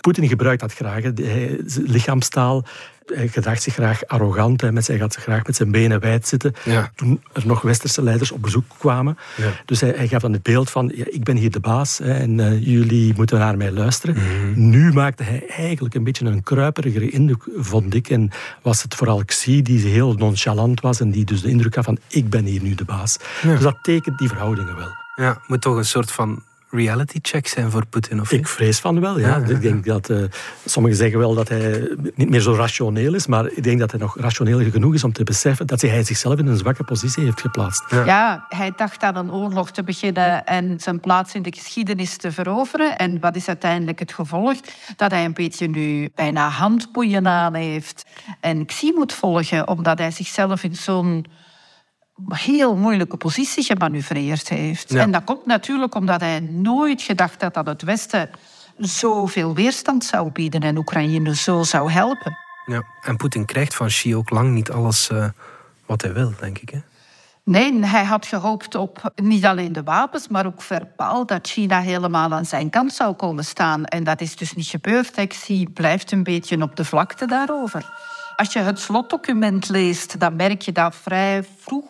Poetin 0.00 0.28
gebruikt 0.28 0.60
dat 0.60 0.72
graag, 0.72 1.02
hij, 1.02 1.60
lichaamstaal. 1.84 2.64
Hij 3.04 3.28
gedraagt 3.28 3.62
zich 3.62 3.74
graag 3.74 4.06
arrogant. 4.06 4.60
Hij, 4.60 4.72
met, 4.72 4.86
hij 4.86 4.98
gaat 4.98 5.14
graag 5.14 5.46
met 5.46 5.56
zijn 5.56 5.70
benen 5.70 6.00
wijd 6.00 6.28
zitten. 6.28 6.54
Ja. 6.64 6.90
Toen 6.94 7.22
er 7.32 7.46
nog 7.46 7.62
westerse 7.62 8.02
leiders 8.02 8.32
op 8.32 8.42
bezoek 8.42 8.64
kwamen. 8.78 9.18
Ja. 9.36 9.50
Dus 9.64 9.80
hij, 9.80 9.92
hij, 9.96 10.08
gaf 10.08 10.20
dan 10.20 10.32
het 10.32 10.42
beeld 10.42 10.70
van, 10.70 10.92
ja, 10.94 11.04
ik 11.08 11.24
ben 11.24 11.36
hier 11.36 11.50
de 11.50 11.60
baas 11.60 11.98
hè, 11.98 12.12
en 12.12 12.38
uh, 12.38 12.66
jullie 12.66 13.14
moeten 13.16 13.38
naar 13.38 13.56
mij 13.56 13.72
luisteren. 13.72 14.14
Mm 14.14 14.22
-hmm. 14.22 14.68
Nu 14.70 14.92
maakte 14.92 15.22
hij 15.22 15.46
eigenlijk 15.48 15.94
een 15.94 16.04
beetje 16.04 16.26
een 16.26 16.42
kruiperigere 16.42 17.10
indruk, 17.10 17.48
vond 17.56 17.94
ik. 17.94 18.10
En 18.10 18.30
was 18.62 18.82
het 18.82 18.94
vooral 18.94 19.24
Xi 19.24 19.62
die 19.62 19.86
heel 19.86 20.14
nonchalant 20.14 20.80
was 20.80 21.00
en 21.00 21.10
die 21.10 21.24
dus 21.24 21.42
de 21.42 21.48
indruk 21.48 21.74
had 21.74 21.84
van, 21.84 21.98
ik 22.08 22.30
ben 22.30 22.44
hier 22.44 22.62
nu 22.62 22.74
de 22.74 22.84
baas. 22.84 23.16
Dus 23.42 23.60
dat 23.60 23.76
tekent 23.82 24.18
die 24.18 24.28
verhoudingen 24.28 24.76
wel. 24.76 25.03
Ja, 25.14 25.40
moet 25.46 25.60
toch 25.60 25.76
een 25.76 25.84
soort 25.84 26.12
van 26.12 26.42
reality 26.74 27.18
check 27.22 27.46
zijn 27.46 27.70
voor 27.70 27.86
Poetin? 27.86 28.20
Of 28.20 28.32
ik 28.32 28.48
vrees 28.48 28.78
van 28.78 29.00
wel, 29.00 29.18
ja. 29.18 29.28
ja, 29.28 29.36
ja 29.36 29.46
ik 29.46 29.60
denk 29.60 29.84
dat, 29.84 30.10
uh, 30.10 30.24
sommigen 30.64 30.98
zeggen 30.98 31.18
wel 31.18 31.34
dat 31.34 31.48
hij 31.48 31.96
niet 32.14 32.30
meer 32.30 32.40
zo 32.40 32.54
rationeel 32.54 33.14
is, 33.14 33.26
maar 33.26 33.46
ik 33.46 33.62
denk 33.62 33.78
dat 33.78 33.90
hij 33.90 34.00
nog 34.00 34.16
rationeel 34.18 34.70
genoeg 34.70 34.94
is 34.94 35.04
om 35.04 35.12
te 35.12 35.24
beseffen 35.24 35.66
dat 35.66 35.80
hij 35.80 36.04
zichzelf 36.04 36.38
in 36.38 36.46
een 36.46 36.56
zwakke 36.56 36.84
positie 36.84 37.24
heeft 37.24 37.40
geplaatst. 37.40 37.84
Ja, 37.90 38.04
ja 38.04 38.46
hij 38.48 38.72
dacht 38.76 39.02
aan 39.02 39.16
een 39.16 39.32
oorlog 39.32 39.70
te 39.70 39.82
beginnen 39.82 40.44
en 40.44 40.80
zijn 40.80 41.00
plaats 41.00 41.34
in 41.34 41.42
de 41.42 41.52
geschiedenis 41.54 42.16
te 42.16 42.32
veroveren. 42.32 42.98
En 42.98 43.20
wat 43.20 43.36
is 43.36 43.48
uiteindelijk 43.48 43.98
het 43.98 44.12
gevolg? 44.12 44.56
Dat 44.96 45.10
hij 45.10 45.24
een 45.24 45.34
beetje 45.34 45.68
nu 45.68 46.10
bijna 46.14 46.48
handboeien 46.48 47.28
aan 47.28 47.54
heeft 47.54 48.04
en 48.40 48.66
Xi 48.66 48.92
moet 48.94 49.12
volgen, 49.12 49.68
omdat 49.68 49.98
hij 49.98 50.10
zichzelf 50.10 50.62
in 50.62 50.76
zo'n 50.76 51.26
heel 52.28 52.76
moeilijke 52.76 53.16
positie 53.16 53.64
gemanoeuvreerd 53.64 54.48
heeft. 54.48 54.92
Ja. 54.92 55.00
En 55.00 55.10
dat 55.10 55.24
komt 55.24 55.46
natuurlijk 55.46 55.94
omdat 55.94 56.20
hij 56.20 56.40
nooit 56.40 57.02
gedacht 57.02 57.42
had 57.42 57.54
dat 57.54 57.66
het 57.66 57.82
Westen 57.82 58.30
zoveel 58.76 59.54
weerstand 59.54 60.04
zou 60.04 60.30
bieden 60.30 60.60
en 60.60 60.76
Oekraïne 60.76 61.36
zo 61.36 61.62
zou 61.62 61.90
helpen. 61.90 62.36
Ja, 62.66 62.82
en 63.02 63.16
Poetin 63.16 63.44
krijgt 63.44 63.74
van 63.74 63.86
Xi 63.86 64.16
ook 64.16 64.30
lang 64.30 64.52
niet 64.52 64.70
alles 64.70 65.10
uh, 65.10 65.26
wat 65.86 66.02
hij 66.02 66.12
wil, 66.12 66.32
denk 66.40 66.58
ik. 66.58 66.68
Hè? 66.68 66.78
Nee, 67.44 67.84
hij 67.84 68.04
had 68.04 68.26
gehoopt 68.26 68.74
op 68.74 69.12
niet 69.14 69.44
alleen 69.44 69.72
de 69.72 69.82
wapens, 69.82 70.28
maar 70.28 70.46
ook 70.46 70.62
verbaal 70.62 71.26
dat 71.26 71.48
China 71.48 71.80
helemaal 71.80 72.32
aan 72.32 72.46
zijn 72.46 72.70
kant 72.70 72.92
zou 72.92 73.14
komen 73.14 73.44
staan. 73.44 73.84
En 73.84 74.04
dat 74.04 74.20
is 74.20 74.36
dus 74.36 74.54
niet 74.54 74.66
gebeurd. 74.66 75.26
Xi 75.26 75.68
blijft 75.68 76.12
een 76.12 76.22
beetje 76.22 76.62
op 76.62 76.76
de 76.76 76.84
vlakte 76.84 77.26
daarover. 77.26 77.92
Als 78.36 78.52
je 78.52 78.58
het 78.58 78.78
slotdocument 78.78 79.68
leest, 79.68 80.20
dan 80.20 80.36
merk 80.36 80.62
je 80.62 80.72
dat 80.72 80.96
vrij 80.96 81.44
vroeg 81.58 81.84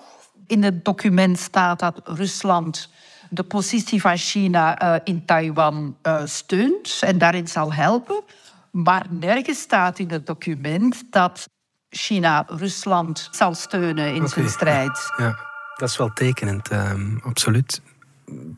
in 0.46 0.62
het 0.62 0.84
document 0.84 1.38
staat 1.38 1.78
dat 1.78 2.00
Rusland 2.04 2.88
de 3.30 3.42
positie 3.42 4.00
van 4.00 4.16
China 4.16 4.82
uh, 4.82 5.00
in 5.04 5.24
Taiwan 5.24 5.96
uh, 6.02 6.22
steunt 6.24 7.00
en 7.00 7.18
daarin 7.18 7.48
zal 7.48 7.72
helpen. 7.72 8.22
Maar 8.70 9.06
nergens 9.08 9.60
staat 9.60 9.98
in 9.98 10.10
het 10.10 10.26
document 10.26 11.02
dat 11.10 11.48
China 11.88 12.44
Rusland 12.48 13.28
zal 13.30 13.54
steunen 13.54 14.08
in 14.08 14.14
okay. 14.14 14.28
zijn 14.28 14.48
strijd. 14.48 15.12
Ja, 15.16 15.38
dat 15.76 15.88
is 15.88 15.96
wel 15.96 16.12
tekenend, 16.12 16.72
um, 16.72 17.20
absoluut. 17.24 17.80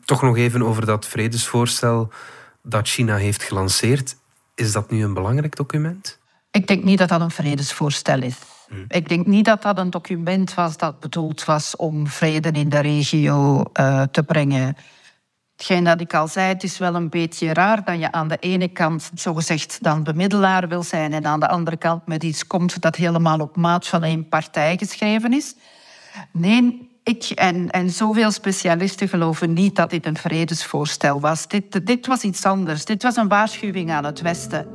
Toch 0.05 0.21
nog 0.21 0.37
even 0.37 0.63
over 0.63 0.85
dat 0.85 1.05
vredesvoorstel 1.05 2.11
dat 2.61 2.87
China 2.87 3.15
heeft 3.15 3.43
gelanceerd. 3.43 4.15
Is 4.55 4.71
dat 4.71 4.91
nu 4.91 5.03
een 5.03 5.13
belangrijk 5.13 5.55
document? 5.55 6.19
Ik 6.51 6.67
denk 6.67 6.83
niet 6.83 6.97
dat 6.97 7.09
dat 7.09 7.21
een 7.21 7.31
vredesvoorstel 7.31 8.21
is. 8.21 8.37
Hmm. 8.67 8.85
Ik 8.87 9.09
denk 9.09 9.25
niet 9.25 9.45
dat 9.45 9.61
dat 9.61 9.77
een 9.77 9.89
document 9.89 10.53
was 10.53 10.77
dat 10.77 10.99
bedoeld 10.99 11.45
was 11.45 11.75
om 11.75 12.07
vrede 12.07 12.51
in 12.51 12.69
de 12.69 12.79
regio 12.79 13.63
uh, 13.79 14.01
te 14.01 14.23
brengen. 14.23 14.77
Hetgeen 15.55 15.83
dat 15.83 16.01
ik 16.01 16.13
al 16.13 16.27
zei, 16.27 16.47
het 16.47 16.63
is 16.63 16.77
wel 16.77 16.95
een 16.95 17.09
beetje 17.09 17.53
raar 17.53 17.83
dat 17.83 17.99
je 17.99 18.11
aan 18.11 18.27
de 18.27 18.37
ene 18.39 18.67
kant 18.67 19.11
zogezegd 19.13 19.77
dan 19.81 20.03
bemiddelaar 20.03 20.67
wil 20.67 20.83
zijn 20.83 21.13
en 21.13 21.25
aan 21.25 21.39
de 21.39 21.47
andere 21.47 21.77
kant 21.77 22.07
met 22.07 22.23
iets 22.23 22.47
komt 22.47 22.81
dat 22.81 22.95
helemaal 22.95 23.39
op 23.39 23.55
maat 23.55 23.87
van 23.87 24.03
één 24.03 24.27
partij 24.27 24.77
geschreven 24.77 25.33
is. 25.33 25.55
Nee, 26.31 26.89
ik 27.03 27.23
en, 27.23 27.69
en 27.69 27.89
zoveel 27.89 28.31
specialisten 28.31 29.07
geloven 29.07 29.53
niet 29.53 29.75
dat 29.75 29.89
dit 29.89 30.05
een 30.05 30.17
vredesvoorstel 30.17 31.19
was. 31.19 31.47
Dit, 31.47 31.85
dit 31.87 32.07
was 32.07 32.21
iets 32.21 32.45
anders. 32.45 32.85
Dit 32.85 33.03
was 33.03 33.15
een 33.15 33.27
waarschuwing 33.27 33.91
aan 33.91 34.05
het 34.05 34.21
Westen. 34.21 34.67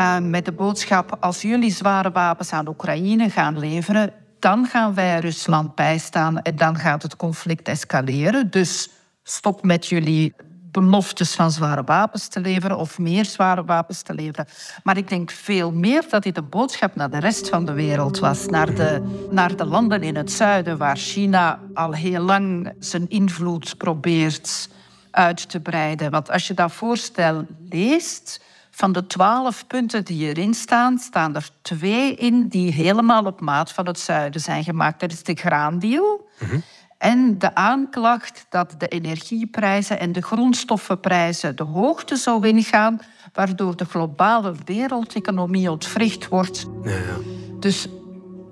Uh, 0.00 0.18
met 0.18 0.44
de 0.44 0.52
boodschap: 0.52 1.16
als 1.20 1.42
jullie 1.42 1.70
zware 1.70 2.10
wapens 2.10 2.52
aan 2.52 2.68
Oekraïne 2.68 3.30
gaan 3.30 3.58
leveren, 3.58 4.12
dan 4.38 4.66
gaan 4.66 4.94
wij 4.94 5.18
Rusland 5.18 5.74
bijstaan 5.74 6.42
en 6.42 6.56
dan 6.56 6.76
gaat 6.76 7.02
het 7.02 7.16
conflict 7.16 7.68
escaleren. 7.68 8.50
Dus 8.50 8.90
stop 9.22 9.62
met 9.62 9.86
jullie 9.86 10.34
beloftes 10.70 11.34
van 11.34 11.50
zware 11.50 11.82
wapens 11.82 12.28
te 12.28 12.40
leveren 12.40 12.76
of 12.76 12.98
meer 12.98 13.24
zware 13.24 13.64
wapens 13.64 14.02
te 14.02 14.14
leveren. 14.14 14.46
Maar 14.82 14.96
ik 14.96 15.08
denk 15.08 15.30
veel 15.30 15.72
meer 15.72 16.04
dat 16.08 16.22
dit 16.22 16.36
een 16.36 16.48
boodschap 16.48 16.94
naar 16.94 17.10
de 17.10 17.18
rest 17.18 17.48
van 17.48 17.64
de 17.64 17.72
wereld 17.72 18.18
was. 18.18 18.46
Naar 18.46 18.74
de, 18.74 19.02
naar 19.30 19.56
de 19.56 19.64
landen 19.64 20.02
in 20.02 20.16
het 20.16 20.32
zuiden, 20.32 20.78
waar 20.78 20.96
China 20.96 21.58
al 21.74 21.92
heel 21.92 22.22
lang 22.22 22.72
zijn 22.78 23.08
invloed 23.08 23.76
probeert 23.76 24.68
uit 25.10 25.48
te 25.50 25.60
breiden. 25.60 26.10
Want 26.10 26.30
als 26.30 26.46
je 26.46 26.54
dat 26.54 26.72
voorstel 26.72 27.46
leest, 27.68 28.40
van 28.80 28.92
de 28.92 29.06
twaalf 29.06 29.66
punten 29.66 30.04
die 30.04 30.28
erin 30.28 30.54
staan, 30.54 30.98
staan 30.98 31.34
er 31.34 31.48
twee 31.62 32.14
in 32.14 32.48
die 32.48 32.72
helemaal 32.72 33.24
op 33.24 33.40
maat 33.40 33.72
van 33.72 33.86
het 33.86 33.98
zuiden 33.98 34.40
zijn 34.40 34.64
gemaakt. 34.64 35.00
Dat 35.00 35.12
is 35.12 35.22
de 35.22 35.34
graandeal. 35.34 36.28
Mm 36.38 36.62
En 36.98 37.38
de 37.38 37.54
aanklacht 37.54 38.46
dat 38.48 38.74
de 38.78 38.88
energieprijzen 38.88 40.00
en 40.00 40.12
de 40.12 40.22
grondstoffenprijzen 40.22 41.56
de 41.56 41.62
hoogte 41.62 42.16
zou 42.16 42.46
ingaan, 42.48 43.00
waardoor 43.32 43.76
de 43.76 43.84
globale 43.84 44.54
wereldeconomie 44.64 45.70
ontwricht 45.70 46.28
wordt. 46.28 46.66
Ja, 46.82 46.90
ja. 46.90 47.16
Dus 47.58 47.88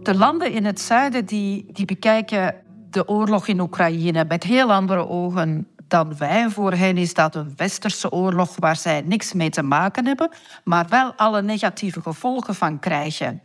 de 0.02 0.14
landen 0.14 0.52
in 0.52 0.64
het 0.64 0.80
zuiden 0.80 1.24
die, 1.26 1.66
die 1.72 1.84
bekijken 1.84 2.54
de 2.90 3.08
oorlog 3.08 3.46
in 3.46 3.60
Oekraïne 3.60 4.24
met 4.28 4.42
heel 4.42 4.72
andere 4.72 5.08
ogen 5.08 5.66
dan 5.88 6.16
wij. 6.16 6.48
Voor 6.48 6.72
hen 6.72 6.96
is 6.96 7.14
dat 7.14 7.34
een 7.34 7.52
westerse 7.56 8.10
oorlog 8.10 8.56
waar 8.58 8.76
zij 8.76 9.00
niks 9.00 9.32
mee 9.32 9.50
te 9.50 9.62
maken 9.62 10.06
hebben, 10.06 10.30
maar 10.64 10.86
wel 10.88 11.12
alle 11.16 11.42
negatieve 11.42 12.02
gevolgen 12.02 12.54
van 12.54 12.78
krijgen. 12.78 13.42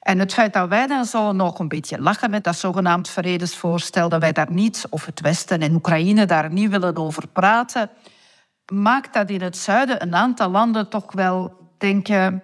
En 0.00 0.18
het 0.18 0.32
feit 0.32 0.52
dat 0.52 0.68
wij 0.68 0.86
dan 0.86 1.04
zo 1.04 1.32
nog 1.32 1.58
een 1.58 1.68
beetje 1.68 2.00
lachen 2.00 2.30
met 2.30 2.44
dat 2.44 2.56
zogenaamd 2.56 3.08
vredesvoorstel, 3.08 4.08
dat 4.08 4.20
wij 4.20 4.32
daar 4.32 4.52
niet, 4.52 4.86
of 4.90 5.04
het 5.04 5.20
Westen 5.20 5.60
en 5.60 5.74
Oekraïne 5.74 6.26
daar 6.26 6.52
niet 6.52 6.70
willen 6.70 6.96
over 6.96 7.26
praten, 7.28 7.90
maakt 8.72 9.14
dat 9.14 9.30
in 9.30 9.40
het 9.40 9.56
zuiden 9.56 10.02
een 10.02 10.14
aantal 10.14 10.50
landen 10.50 10.88
toch 10.88 11.12
wel 11.12 11.56
denken. 11.78 12.42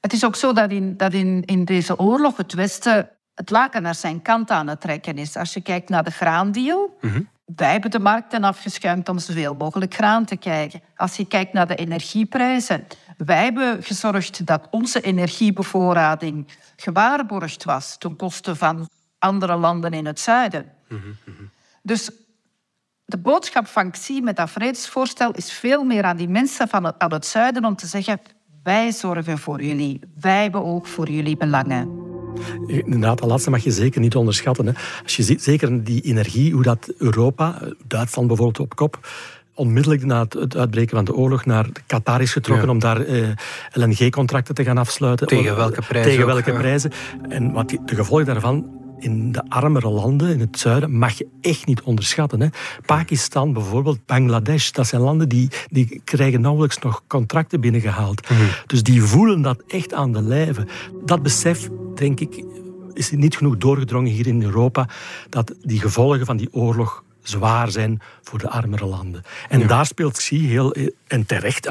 Het 0.00 0.12
is 0.12 0.24
ook 0.24 0.36
zo 0.36 0.52
dat 0.52 0.70
in, 0.70 0.96
dat 0.96 1.12
in, 1.12 1.42
in 1.44 1.64
deze 1.64 1.98
oorlog 1.98 2.36
het 2.36 2.54
Westen 2.54 3.10
het 3.34 3.50
laken 3.50 3.82
naar 3.82 3.94
zijn 3.94 4.22
kant 4.22 4.50
aan 4.50 4.66
het 4.66 4.80
trekken 4.80 5.18
is. 5.18 5.36
Als 5.36 5.54
je 5.54 5.60
kijkt 5.60 5.88
naar 5.88 6.04
de 6.04 6.10
graandeal, 6.10 6.96
wij 7.54 7.72
hebben 7.72 7.90
de 7.90 7.98
markten 7.98 8.44
afgeschuimd 8.44 9.08
om 9.08 9.18
zoveel 9.18 9.54
mogelijk 9.54 9.94
graan 9.94 10.24
te 10.24 10.36
krijgen. 10.36 10.82
Als 10.96 11.16
je 11.16 11.26
kijkt 11.26 11.52
naar 11.52 11.66
de 11.66 11.74
energieprijzen, 11.74 12.86
wij 13.16 13.44
hebben 13.44 13.82
gezorgd 13.82 14.46
dat 14.46 14.68
onze 14.70 15.00
energiebevoorrading 15.00 16.46
gewaarborgd 16.76 17.64
was 17.64 17.98
ten 17.98 18.16
koste 18.16 18.56
van 18.56 18.88
andere 19.18 19.56
landen 19.56 19.92
in 19.92 20.06
het 20.06 20.20
zuiden. 20.20 20.72
Dus 21.82 22.10
de 23.04 23.18
boodschap 23.18 23.66
van 23.66 23.90
Xi 23.90 24.20
met 24.20 24.36
dat 24.36 24.50
vredesvoorstel 24.50 25.30
is 25.30 25.52
veel 25.52 25.84
meer 25.84 26.04
aan 26.04 26.16
die 26.16 26.28
mensen 26.28 26.68
van 26.68 26.84
het, 26.84 26.98
aan 26.98 27.12
het 27.12 27.26
zuiden 27.26 27.64
om 27.64 27.76
te 27.76 27.86
zeggen 27.86 28.20
wij 28.62 28.92
zorgen 28.92 29.38
voor 29.38 29.62
jullie, 29.62 30.00
wij 30.20 30.42
hebben 30.42 30.64
ook 30.64 30.86
voor 30.86 31.08
jullie 31.10 31.36
belangen. 31.36 32.05
Inderdaad, 32.66 33.18
dat 33.18 33.28
laatste 33.28 33.50
mag 33.50 33.64
je 33.64 33.70
zeker 33.70 34.00
niet 34.00 34.16
onderschatten. 34.16 34.66
Hè. 34.66 34.72
Als 35.02 35.16
je 35.16 35.22
ziet, 35.22 35.42
zeker 35.42 35.84
die 35.84 36.02
energie, 36.02 36.52
hoe 36.52 36.62
dat 36.62 36.92
Europa, 36.98 37.62
Duitsland 37.86 38.28
bijvoorbeeld 38.28 38.60
op 38.60 38.76
kop, 38.76 39.08
onmiddellijk 39.54 40.04
na 40.04 40.26
het 40.28 40.56
uitbreken 40.56 40.96
van 40.96 41.04
de 41.04 41.14
oorlog 41.14 41.44
naar 41.44 41.66
Qatar 41.86 42.20
is 42.20 42.32
getrokken 42.32 42.68
om 42.68 42.78
daar 42.78 43.00
eh, 43.00 43.28
LNG-contracten 43.72 44.54
te 44.54 44.64
gaan 44.64 44.78
afsluiten. 44.78 45.26
Tegen 45.26 45.56
welke 45.56 45.82
prijzen? 45.88 46.10
Tegen 46.10 46.26
welke 46.26 46.52
prijzen. 46.52 46.92
En 47.28 47.52
wat 47.52 47.68
de 47.68 47.94
gevolgen 47.94 48.26
daarvan 48.26 48.84
in 48.98 49.32
de 49.32 49.42
armere 49.48 49.88
landen 49.88 50.28
in 50.28 50.40
het 50.40 50.58
zuiden 50.58 50.98
mag 50.98 51.18
je 51.18 51.26
echt 51.40 51.66
niet 51.66 51.82
onderschatten. 51.82 52.40
Hè. 52.40 52.48
Pakistan 52.86 53.52
bijvoorbeeld, 53.52 54.06
Bangladesh, 54.06 54.70
dat 54.70 54.86
zijn 54.86 55.02
landen 55.02 55.28
die, 55.28 55.48
die 55.70 56.00
krijgen 56.04 56.40
nauwelijks 56.40 56.78
nog 56.78 57.02
contracten 57.06 57.60
binnengehaald. 57.60 58.30
Mm 58.30 58.36
Dus 58.66 58.82
die 58.82 59.02
voelen 59.02 59.42
dat 59.42 59.62
echt 59.68 59.94
aan 59.94 60.12
de 60.12 60.22
lijve. 60.22 60.66
Dat 61.04 61.22
besef, 61.22 61.68
denk 61.96 62.20
ik, 62.20 62.44
is 62.92 63.10
niet 63.10 63.36
genoeg 63.36 63.56
doorgedrongen 63.56 64.10
hier 64.10 64.26
in 64.26 64.42
Europa, 64.42 64.88
dat 65.28 65.54
die 65.62 65.80
gevolgen 65.80 66.26
van 66.26 66.36
die 66.36 66.52
oorlog 66.52 67.04
zwaar 67.28 67.70
zijn 67.70 68.00
voor 68.22 68.38
de 68.38 68.48
armere 68.48 68.86
landen. 68.86 69.22
En 69.48 69.66
daar 69.66 69.86
speelt 69.86 70.16
Xi 70.16 70.46
heel... 70.48 70.74
En 71.06 71.26
terecht, 71.26 71.68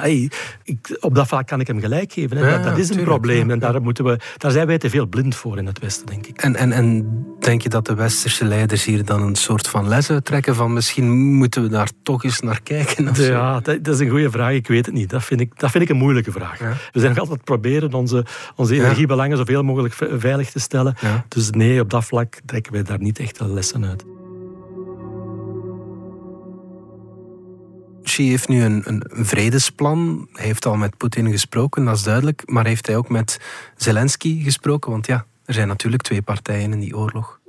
ik, 0.64 0.98
op 1.00 1.16
dat 1.16 1.28
vlak 1.28 1.48
kan 1.48 1.60
ik 1.60 1.68
hem 1.68 1.80
gelijk 1.80 2.14
geven. 2.14 2.38
Hè. 2.38 2.50
dat, 2.50 2.64
dat, 2.64 2.78
is 2.78 2.90
een 2.90 3.04
probleem. 3.04 3.52
En 3.52 3.60
daar, 3.60 3.82
moeten 3.82 4.04
we, 4.04 4.20
daar 4.38 4.52
zijn 4.52 4.68
wij 4.68 4.78
te 4.78 4.90
veel 4.90 5.06
blind 5.06 5.36
voor 5.36 5.58
in 5.58 5.66
het 5.66 5.80
Westen, 5.80 6.06
denk 6.06 6.26
ik. 6.26 6.42
En, 6.42 6.56
en, 6.56 6.72
en 6.72 7.06
denk 7.40 7.62
je 7.62 7.70
dat 7.70 7.86
de 7.86 7.94
westerse 7.94 8.46
leiders 8.46 8.86
hier 8.86 9.06
dan 9.06 9.22
een 9.22 9.36
soort 9.36 9.68
van 9.68 9.88
les 9.88 10.10
uittrekken 10.10 10.56
van 10.56 10.74
misschien 10.74 11.34
moeten 11.34 11.62
we 11.62 11.70
daar 11.70 11.90
toch 12.04 12.24
eens 12.24 12.40
naar 12.40 12.62
kijken? 12.62 13.14
ja, 13.14 13.60
dat, 13.60 13.84
dat, 13.84 13.94
is 13.94 14.00
een 14.00 14.10
goede 14.10 14.32
vraag. 14.32 14.54
Ik 14.54 14.68
weet 14.68 14.86
het 14.86 14.96
niet. 14.96 15.10
Dat 15.10 15.24
vind 15.24 15.42
ik, 15.42 15.60
dat 15.60 15.72
vind 15.72 15.84
ik 15.84 15.90
een 15.90 15.98
moeilijke 15.98 16.32
vraag. 16.32 16.60
We 16.92 17.00
zijn 17.00 17.12
nog 17.12 17.20
altijd 17.20 17.44
proberen 17.44 17.94
onze, 17.94 18.26
onze 18.56 18.76
energiebelangen 18.76 19.38
zoveel 19.38 19.64
mogelijk 19.64 19.94
veilig 20.12 20.52
te 20.52 20.60
stellen. 20.60 20.96
Dus 21.28 21.50
nee, 21.50 21.80
op 21.80 21.90
dat 21.90 22.06
vlak 22.06 22.40
trekken 22.46 22.74
wij 22.74 22.84
daar 22.84 23.00
niet 23.00 23.20
echt 23.20 23.40
lessen 23.40 23.86
uit. 23.86 24.15
Xi 28.16 28.30
heeft 28.30 28.48
nu 28.48 28.64
een, 28.64 28.82
een, 28.86 29.04
vredesplan. 29.26 30.28
Hij 30.34 30.46
heeft 30.46 30.66
al 30.66 30.76
met 30.76 30.98
Poetin 30.98 31.32
gesproken, 31.32 31.86
dat 31.86 31.96
is 31.96 32.04
duidelijk. 32.04 32.44
Maar 32.46 32.66
heeft 32.66 32.88
hij 32.88 32.98
ook 32.98 33.10
met 33.10 33.40
Zelensky 33.78 34.44
gesproken? 34.44 34.92
Want 34.92 35.08
ja, 35.08 35.26
er 35.46 35.54
zijn 35.54 35.68
natuurlijk 35.68 36.04
twee 36.04 36.22
partijen 36.22 36.72
in 36.72 36.80
die 36.80 36.98
oorlog. 36.98 37.40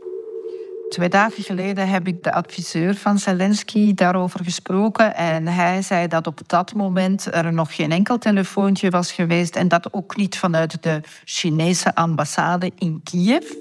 Twee 0.89 1.09
dagen 1.09 1.43
geleden 1.43 1.89
heb 1.89 2.07
ik 2.07 2.23
de 2.23 2.33
adviseur 2.33 2.95
van 2.95 3.19
Zelensky 3.19 3.95
daarover 3.95 4.45
gesproken. 4.45 5.17
En 5.17 5.47
hij 5.47 5.83
zei 5.83 6.09
dat 6.09 6.27
op 6.27 6.41
dat 6.47 6.75
moment 6.75 7.35
er 7.35 7.53
nog 7.53 7.75
geen 7.75 7.93
enkel 7.93 8.19
telefoontje 8.19 8.91
was 8.91 9.13
geweest. 9.13 9.57
En 9.57 9.69
dat 9.69 9.93
ook 9.93 10.17
niet 10.17 10.39
vanuit 10.39 10.83
de 10.83 11.01
Chinese 11.25 11.95
ambassade 11.95 12.73
in 12.79 13.01
Kiev 13.05 13.53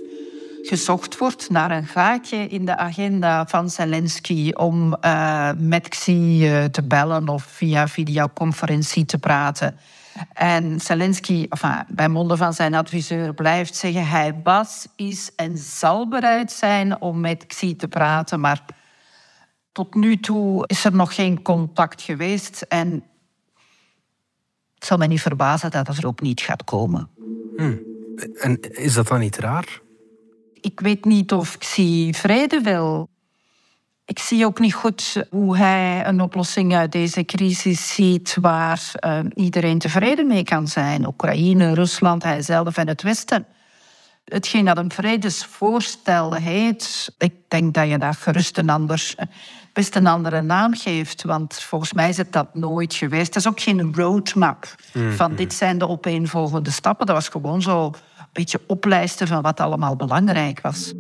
gezocht 0.67 1.17
wordt 1.17 1.50
naar 1.50 1.72
een 1.72 1.88
gaatje 1.88 2.38
in 2.38 2.65
de 2.65 2.77
agenda 2.77 3.45
van 3.48 3.69
Zelensky 3.69 4.51
om 4.51 4.98
uh, 5.01 5.50
met 5.57 5.88
Xi 5.88 6.50
uh, 6.51 6.63
te 6.63 6.84
bellen 6.84 7.29
of 7.29 7.43
via 7.43 7.88
videoconferentie 7.88 9.05
te 9.05 9.17
praten. 9.17 9.77
En 10.34 10.79
Zelensky, 10.81 11.45
enfin, 11.50 11.84
bij 11.88 12.10
monden 12.10 12.38
van 12.38 12.53
zijn 12.53 12.74
adviseur, 12.74 13.34
blijft 13.34 13.75
zeggen: 13.75 14.07
hij 14.07 14.39
was, 14.43 14.88
is 14.95 15.31
en 15.36 15.57
zal 15.57 16.07
bereid 16.07 16.51
zijn 16.51 17.01
om 17.01 17.19
met 17.19 17.45
Xi 17.45 17.75
te 17.75 17.88
praten, 17.88 18.39
maar 18.39 18.65
tot 19.72 19.95
nu 19.95 20.19
toe 20.19 20.67
is 20.67 20.86
er 20.86 20.95
nog 20.95 21.15
geen 21.15 21.41
contact 21.41 22.01
geweest. 22.01 22.62
En 22.62 23.04
het 24.75 24.86
zal 24.86 24.97
mij 24.97 25.08
niet 25.08 25.21
verbazen 25.21 25.71
dat 25.71 25.86
dat 25.86 25.97
er 25.97 26.08
ook 26.08 26.21
niet 26.21 26.41
gaat 26.41 26.63
komen. 26.63 27.10
Hmm. 27.58 27.80
En 28.39 28.60
is 28.60 28.93
dat 28.93 29.08
dan 29.08 29.19
niet 29.19 29.38
raar? 29.38 29.84
Ik 30.65 30.80
weet 30.80 31.06
niet 31.06 31.34
of 31.34 31.56
ik 31.56 31.63
zie 31.63 32.15
vrede 32.15 32.62
wil. 32.62 33.10
Ik 34.06 34.19
zie 34.19 34.45
ook 34.45 34.60
niet 34.60 34.73
goed 34.73 35.25
hoe 35.30 35.58
hij 35.58 36.08
een 36.08 36.21
oplossing 36.21 36.75
uit 36.75 36.91
deze 36.91 37.25
crisis 37.25 37.93
ziet 37.93 38.38
waar 38.41 38.91
uh, 38.99 39.19
iedereen 39.34 39.80
tevreden 39.80 40.28
mee 40.28 40.43
kan 40.43 40.67
zijn. 40.67 41.08
Oekraïne, 41.08 41.73
Rusland, 41.73 42.23
hijzelf 42.23 42.78
en 42.78 42.88
het 42.88 43.01
Westen. 43.01 43.45
Hetgeen 44.25 44.65
dat 44.65 44.78
een 44.78 44.91
vredesvoorstel 44.91 46.34
heet, 46.34 47.15
ik 47.17 47.34
denk 47.47 47.73
dat 47.73 47.89
je 47.89 47.97
daar 47.97 48.13
gerust 48.13 48.58
een, 48.58 48.69
ander, 48.69 49.15
best 49.73 49.95
een 49.95 50.08
andere 50.08 50.41
naam 50.41 50.75
geeft. 50.75 51.23
Want 51.23 51.54
volgens 51.54 51.93
mij 51.93 52.10
is 52.10 52.17
het 52.17 52.32
dat 52.34 52.56
nooit 52.56 52.93
geweest. 52.93 53.25
Het 53.25 53.36
is 53.36 53.47
ook 53.47 53.60
geen 53.60 53.95
roadmap 53.95 54.75
van 54.91 55.01
mm-hmm. 55.01 55.36
dit 55.36 55.54
zijn 55.54 55.78
de 55.78 55.88
opeenvolgende 55.88 56.71
stappen. 56.71 57.06
Dat 57.06 57.15
was 57.15 57.30
gewoon 57.30 57.62
zo 57.62 57.93
beetje 58.36 58.62
oplijsten 58.67 59.28
van 59.28 59.41
wat 59.41 59.60
allemaal 59.60 59.95
belangrijk 59.95 60.62
was. 60.62 60.93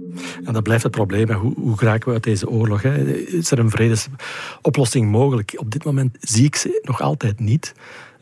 En 0.43 0.53
dat 0.53 0.63
blijft 0.63 0.83
het 0.83 0.91
probleem. 0.91 1.31
Hoe, 1.31 1.53
hoe 1.57 1.77
geraken 1.77 2.07
we 2.07 2.13
uit 2.13 2.23
deze 2.23 2.49
oorlog? 2.49 2.81
Hè? 2.81 3.03
Is 3.13 3.51
er 3.51 3.59
een 3.59 3.69
vredesoplossing 3.69 5.11
mogelijk? 5.11 5.53
Op 5.57 5.71
dit 5.71 5.83
moment 5.83 6.17
zie 6.19 6.45
ik 6.45 6.55
ze 6.55 6.79
nog 6.83 7.01
altijd 7.01 7.39
niet. 7.39 7.73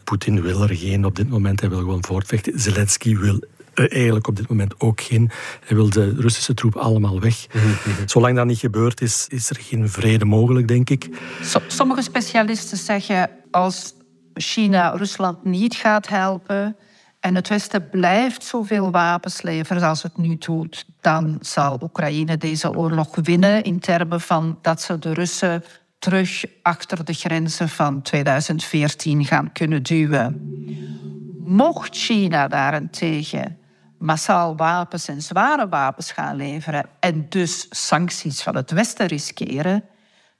Poetin 0.03 0.41
wil 0.41 0.61
er 0.61 0.75
geen 0.75 1.05
op 1.05 1.15
dit 1.15 1.29
moment. 1.29 1.59
Hij 1.59 1.69
wil 1.69 1.79
gewoon 1.79 2.03
voortvechten. 2.05 2.59
Zelensky 2.59 3.17
wil 3.17 3.39
eigenlijk 3.73 4.27
op 4.27 4.35
dit 4.35 4.49
moment 4.49 4.79
ook 4.79 5.01
geen. 5.01 5.31
Hij 5.65 5.75
wil 5.75 5.89
de 5.89 6.13
Russische 6.17 6.53
troepen 6.53 6.81
allemaal 6.81 7.19
weg. 7.19 7.47
Mhm. 7.53 7.67
Zolang 8.05 8.35
dat 8.35 8.45
niet 8.45 8.59
gebeurd 8.59 9.01
is, 9.01 9.27
is 9.29 9.49
er 9.49 9.57
geen 9.59 9.89
vrede 9.89 10.25
mogelijk, 10.25 10.67
denk 10.67 10.89
ik. 10.89 11.09
Sommige 11.67 12.01
specialisten 12.01 12.77
zeggen 12.77 13.29
als 13.51 13.93
China 14.33 14.89
Rusland 14.95 15.45
niet 15.45 15.75
gaat 15.75 16.07
helpen, 16.07 16.75
en 17.23 17.35
het 17.35 17.47
Westen 17.47 17.89
blijft 17.89 18.43
zoveel 18.43 18.91
wapens 18.91 19.41
leveren 19.41 19.83
als 19.83 20.03
het 20.03 20.17
nu 20.17 20.37
doet, 20.37 20.85
dan 21.01 21.37
zal 21.41 21.79
Oekraïne 21.81 22.37
deze 22.37 22.75
oorlog 22.75 23.15
winnen 23.15 23.63
in 23.63 23.79
termen 23.79 24.21
van 24.21 24.57
dat 24.61 24.81
ze 24.81 24.99
de 24.99 25.13
Russen 25.13 25.63
terug 25.99 26.45
achter 26.61 27.05
de 27.05 27.13
grenzen 27.13 27.69
van 27.69 28.01
2014 28.01 29.25
gaan 29.25 29.51
kunnen 29.51 29.83
duwen. 29.83 30.41
Mocht 31.45 31.95
China 31.95 32.47
daarentegen 32.47 33.57
massaal 33.97 34.55
wapens 34.55 35.07
en 35.07 35.21
zware 35.21 35.69
wapens 35.69 36.11
gaan 36.11 36.35
leveren 36.35 36.85
en 36.99 37.25
dus 37.29 37.67
sancties 37.69 38.41
van 38.41 38.55
het 38.55 38.71
Westen 38.71 39.07
riskeren, 39.07 39.83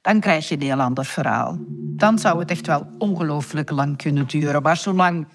dan 0.00 0.20
krijg 0.20 0.48
je 0.48 0.54
een 0.54 0.62
heel 0.62 0.80
ander 0.80 1.04
verhaal. 1.04 1.58
Dan 1.96 2.18
zou 2.18 2.38
het 2.38 2.50
echt 2.50 2.66
wel 2.66 2.86
ongelooflijk 2.98 3.70
lang 3.70 3.96
kunnen 3.96 4.26
duren. 4.26 4.62
Maar 4.62 4.76
zolang 4.76 5.26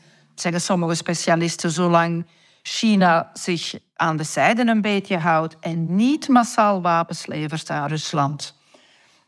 zeggen 0.42 0.62
sommige 0.62 0.96
specialisten, 0.96 1.72
zolang 1.72 2.26
China 2.62 3.30
zich 3.34 3.80
aan 3.96 4.18
de 4.18 4.24
zijde 4.24 4.68
een 4.68 4.82
beetje 4.82 5.18
houdt 5.18 5.56
en 5.60 5.96
niet 5.96 6.28
massaal 6.28 6.82
wapens 6.82 7.26
levert 7.26 7.70
aan 7.70 7.88
Rusland, 7.88 8.58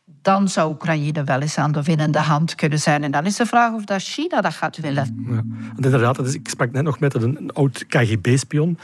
dan 0.06 0.48
zou 0.50 0.72
Oekraïne 0.72 1.24
wel 1.24 1.42
eens 1.42 1.58
aan 1.58 1.72
de 1.72 1.84
winnende 1.84 2.20
hand 2.20 2.56
kunnen 2.56 2.80
zijn. 2.80 3.04
En 3.04 3.12
dan 3.12 3.26
is 3.26 3.36
de 3.36 3.46
vraag 3.46 3.74
of 3.74 3.84
dat 3.84 4.02
China 4.02 4.42
dat 4.42 4.54
gaat 4.54 4.78
willen. 4.78 5.26
Ja, 5.30 5.44
inderdaad, 5.76 6.34
ik 6.34 6.50
sprak 6.50 6.72
net 6.72 6.84
nog 6.84 7.00
met 7.00 7.14
een 7.14 7.54
oud 7.54 7.86
KGB-spion. 7.88 8.78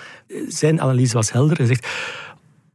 Zijn 0.47 0.81
analyse 0.81 1.13
was 1.13 1.31
helder. 1.31 1.57
Hij 1.57 1.65
zegt, 1.65 1.87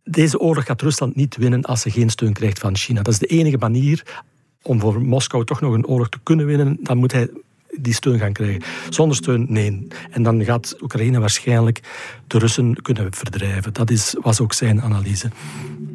deze 0.05 0.38
oorlog 0.38 0.65
gaat 0.65 0.83
Rusland 0.83 1.17
niet 1.17 1.37
winnen 1.37 1.62
als 1.62 1.81
ze 1.81 1.91
geen 1.91 2.11
steun 2.11 2.33
krijgt 2.33 2.59
van 2.59 2.77
China. 2.77 3.03
Dat 3.03 3.12
is 3.12 3.19
de 3.19 3.27
enige 3.27 3.59
manier 3.59 4.23
om 4.62 4.81
voor 4.81 5.03
Moskou 5.03 5.45
toch 5.45 5.61
nog 5.61 5.75
een 5.75 5.87
oorlog 5.87 6.09
te 6.09 6.19
kunnen 6.23 6.47
winnen. 6.47 6.77
Dan 6.81 6.97
moet 6.97 7.12
hij 7.12 7.31
die 7.79 7.95
steun 7.95 8.19
gaan 8.19 8.33
krijgen. 8.33 8.63
Zonder 8.91 9.17
steun, 9.17 9.47
nee. 9.49 9.87
En 10.11 10.23
dan 10.23 10.45
gaat 10.45 10.77
Oekraïne 10.83 11.21
waarschijnlijk 11.21 11.81
de 12.27 12.39
Russen 12.39 12.83
kunnen 12.83 13.15
verdrijven. 13.15 13.73
Dat 13.73 13.91
is, 13.91 14.17
was 14.21 14.41
ook 14.41 14.53
zijn 14.53 14.83
analyse. 14.83 15.31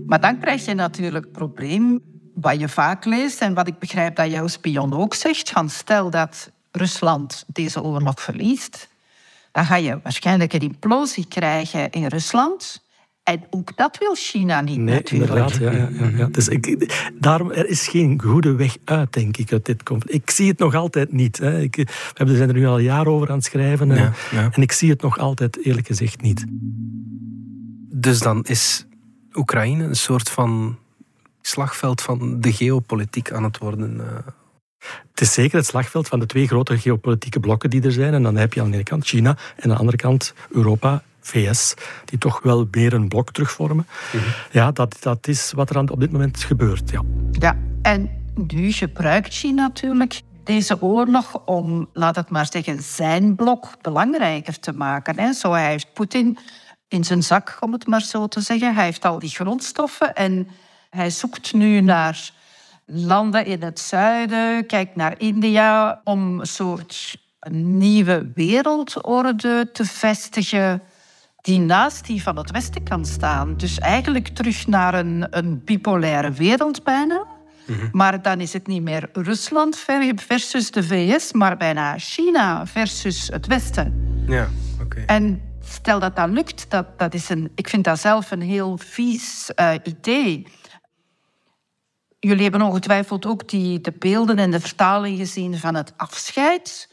Maar 0.05 0.21
dan 0.21 0.39
krijg 0.39 0.65
je 0.65 0.73
natuurlijk 0.73 1.23
het 1.23 1.33
probleem 1.33 2.01
wat 2.33 2.59
je 2.59 2.69
vaak 2.69 3.05
leest 3.05 3.41
en 3.41 3.53
wat 3.53 3.67
ik 3.67 3.79
begrijp 3.79 4.15
dat 4.15 4.31
jouw 4.31 4.47
spion 4.47 4.93
ook 4.93 5.13
zegt, 5.13 5.49
van 5.49 5.69
stel 5.69 6.09
dat 6.09 6.51
Rusland 6.71 7.43
deze 7.47 7.83
oorlog 7.83 8.21
verliest, 8.21 8.89
dan 9.51 9.65
ga 9.65 9.75
je 9.75 9.99
waarschijnlijk 10.03 10.53
een 10.53 10.59
implosie 10.59 11.27
krijgen 11.27 11.89
in 11.89 12.05
Rusland. 12.05 12.81
En 13.27 13.43
ook 13.49 13.75
dat 13.75 13.97
wil 13.97 14.15
China 14.15 14.61
niet 14.61 14.77
nee, 14.77 14.95
natuurlijk. 14.95 15.31
Inderdaad, 15.31 15.55
ja, 15.55 15.71
ja, 15.71 16.07
ja. 16.17 16.27
Dus 16.31 16.47
ik, 16.47 16.93
daarom, 17.19 17.51
er 17.51 17.69
is 17.69 17.87
geen 17.87 18.21
goede 18.21 18.55
weg 18.55 18.77
uit, 18.83 19.13
denk 19.13 19.37
ik, 19.37 19.51
uit 19.51 19.65
dit 19.65 19.83
conflict. 19.83 20.13
Ik 20.13 20.29
zie 20.29 20.47
het 20.47 20.59
nog 20.59 20.75
altijd 20.75 21.11
niet. 21.11 21.37
Hè. 21.37 21.61
Ik, 21.61 21.75
we 22.13 22.35
zijn 22.35 22.49
er 22.49 22.55
nu 22.55 22.67
al 22.67 22.79
jaren 22.79 23.11
over 23.11 23.29
aan 23.29 23.35
het 23.35 23.45
schrijven. 23.45 23.91
En, 23.91 24.13
en 24.51 24.61
ik 24.61 24.71
zie 24.71 24.89
het 24.89 25.01
nog 25.01 25.17
altijd, 25.17 25.65
eerlijk 25.65 25.87
gezegd, 25.87 26.21
niet. 26.21 26.45
Dus 27.91 28.19
dan 28.19 28.43
is 28.43 28.85
Oekraïne 29.33 29.83
een 29.83 29.95
soort 29.95 30.29
van 30.29 30.77
slagveld 31.41 32.01
van 32.01 32.41
de 32.41 32.53
geopolitiek 32.53 33.31
aan 33.31 33.43
het 33.43 33.57
worden. 33.57 33.93
Uh... 33.93 34.03
Het 35.11 35.21
is 35.21 35.33
zeker 35.33 35.57
het 35.57 35.65
slagveld 35.65 36.07
van 36.07 36.19
de 36.19 36.25
twee 36.25 36.47
grote 36.47 36.77
geopolitieke 36.77 37.39
blokken 37.39 37.69
die 37.69 37.81
er 37.81 37.91
zijn. 37.91 38.13
En 38.13 38.23
dan 38.23 38.35
heb 38.35 38.53
je 38.53 38.61
aan 38.61 38.67
de 38.69 38.73
ene 38.73 38.83
kant 38.83 39.05
China 39.05 39.37
en 39.55 39.63
aan 39.63 39.69
de 39.69 39.75
andere 39.75 39.97
kant 39.97 40.33
Europa, 40.49 41.03
VS, 41.27 41.73
die 42.05 42.17
toch 42.17 42.39
wel 42.43 42.67
meer 42.71 42.93
een 42.93 43.07
blok 43.07 43.31
terugvormen. 43.31 43.87
Mm 44.13 44.21
Ja, 44.51 44.71
dat, 44.71 44.97
dat 44.99 45.27
is 45.27 45.51
wat 45.55 45.69
er 45.69 45.91
op 45.91 45.99
dit 45.99 46.11
moment 46.11 46.43
gebeurt. 46.43 46.89
Ja, 46.89 47.01
ja 47.31 47.57
en 47.81 48.09
nu 48.35 48.71
gebruikt 48.71 49.33
China 49.33 49.61
natuurlijk 49.61 50.21
deze 50.43 50.81
oorlog 50.81 51.41
om, 51.45 51.89
laat 51.93 52.15
het 52.15 52.29
maar 52.29 52.47
zeggen, 52.49 52.81
zijn 52.81 53.35
blok 53.35 53.81
belangrijker 53.81 54.59
te 54.59 54.73
maken. 54.73 55.19
Hè. 55.19 55.33
Zo 55.33 55.51
hij 55.51 55.69
heeft 55.69 55.93
Poetin 55.93 56.37
in 56.87 57.03
zijn 57.03 57.23
zak, 57.23 57.57
om 57.59 57.71
het 57.71 57.87
maar 57.87 58.01
zo 58.01 58.27
te 58.27 58.41
zeggen. 58.41 58.75
Hij 58.75 58.85
heeft 58.85 59.05
al 59.05 59.19
die 59.19 59.29
grondstoffen 59.29 60.13
en 60.15 60.47
hij 60.89 61.09
zoekt 61.09 61.53
nu 61.53 61.81
naar 61.81 62.31
landen 62.85 63.45
in 63.45 63.63
het 63.63 63.79
zuiden, 63.79 64.65
kijkt 64.65 64.95
naar 64.95 65.15
India 65.17 66.01
om 66.03 66.39
een 66.39 66.45
soort 66.45 67.17
nieuwe 67.51 68.31
wereldorde 68.35 69.69
te 69.71 69.85
vestigen 69.85 70.81
die 71.41 71.59
naast 71.59 72.05
die 72.05 72.23
van 72.23 72.37
het 72.37 72.51
Westen 72.51 72.83
kan 72.83 73.05
staan. 73.05 73.57
Dus 73.57 73.79
eigenlijk 73.79 74.27
terug 74.27 74.67
naar 74.67 74.93
een, 74.93 75.27
een 75.29 75.63
bipolaire 75.63 76.31
wereld 76.31 76.83
bijna. 76.83 77.25
Mhm. 77.65 77.87
Maar 77.91 78.21
dan 78.21 78.39
is 78.39 78.53
het 78.53 78.67
niet 78.67 78.81
meer 78.81 79.09
Rusland 79.13 79.85
versus 80.15 80.71
de 80.71 80.83
VS, 80.83 81.33
maar 81.33 81.57
bijna 81.57 81.97
China 81.97 82.65
versus 82.65 83.27
het 83.27 83.47
Westen. 83.47 84.23
Ja, 84.27 84.47
oké. 84.81 85.03
En 85.05 85.41
stel 85.63 85.99
dat 85.99 86.15
dat 86.15 86.29
lukt, 86.29 86.69
dat, 86.69 86.99
dat 86.99 87.13
is 87.13 87.29
een, 87.29 87.51
ik 87.55 87.69
vind 87.69 87.83
dat 87.83 87.99
zelf 87.99 88.31
een 88.31 88.41
heel 88.41 88.77
vies 88.77 89.51
uh, 89.55 89.73
idee. 89.83 90.47
Jullie 92.19 92.43
hebben 92.43 92.61
ongetwijfeld 92.61 93.25
ook 93.25 93.49
die, 93.49 93.81
de 93.81 93.93
beelden 93.99 94.37
en 94.37 94.51
de 94.51 94.59
vertaling 94.59 95.17
gezien 95.17 95.57
van 95.57 95.75
het 95.75 95.93
afscheid. 95.97 96.89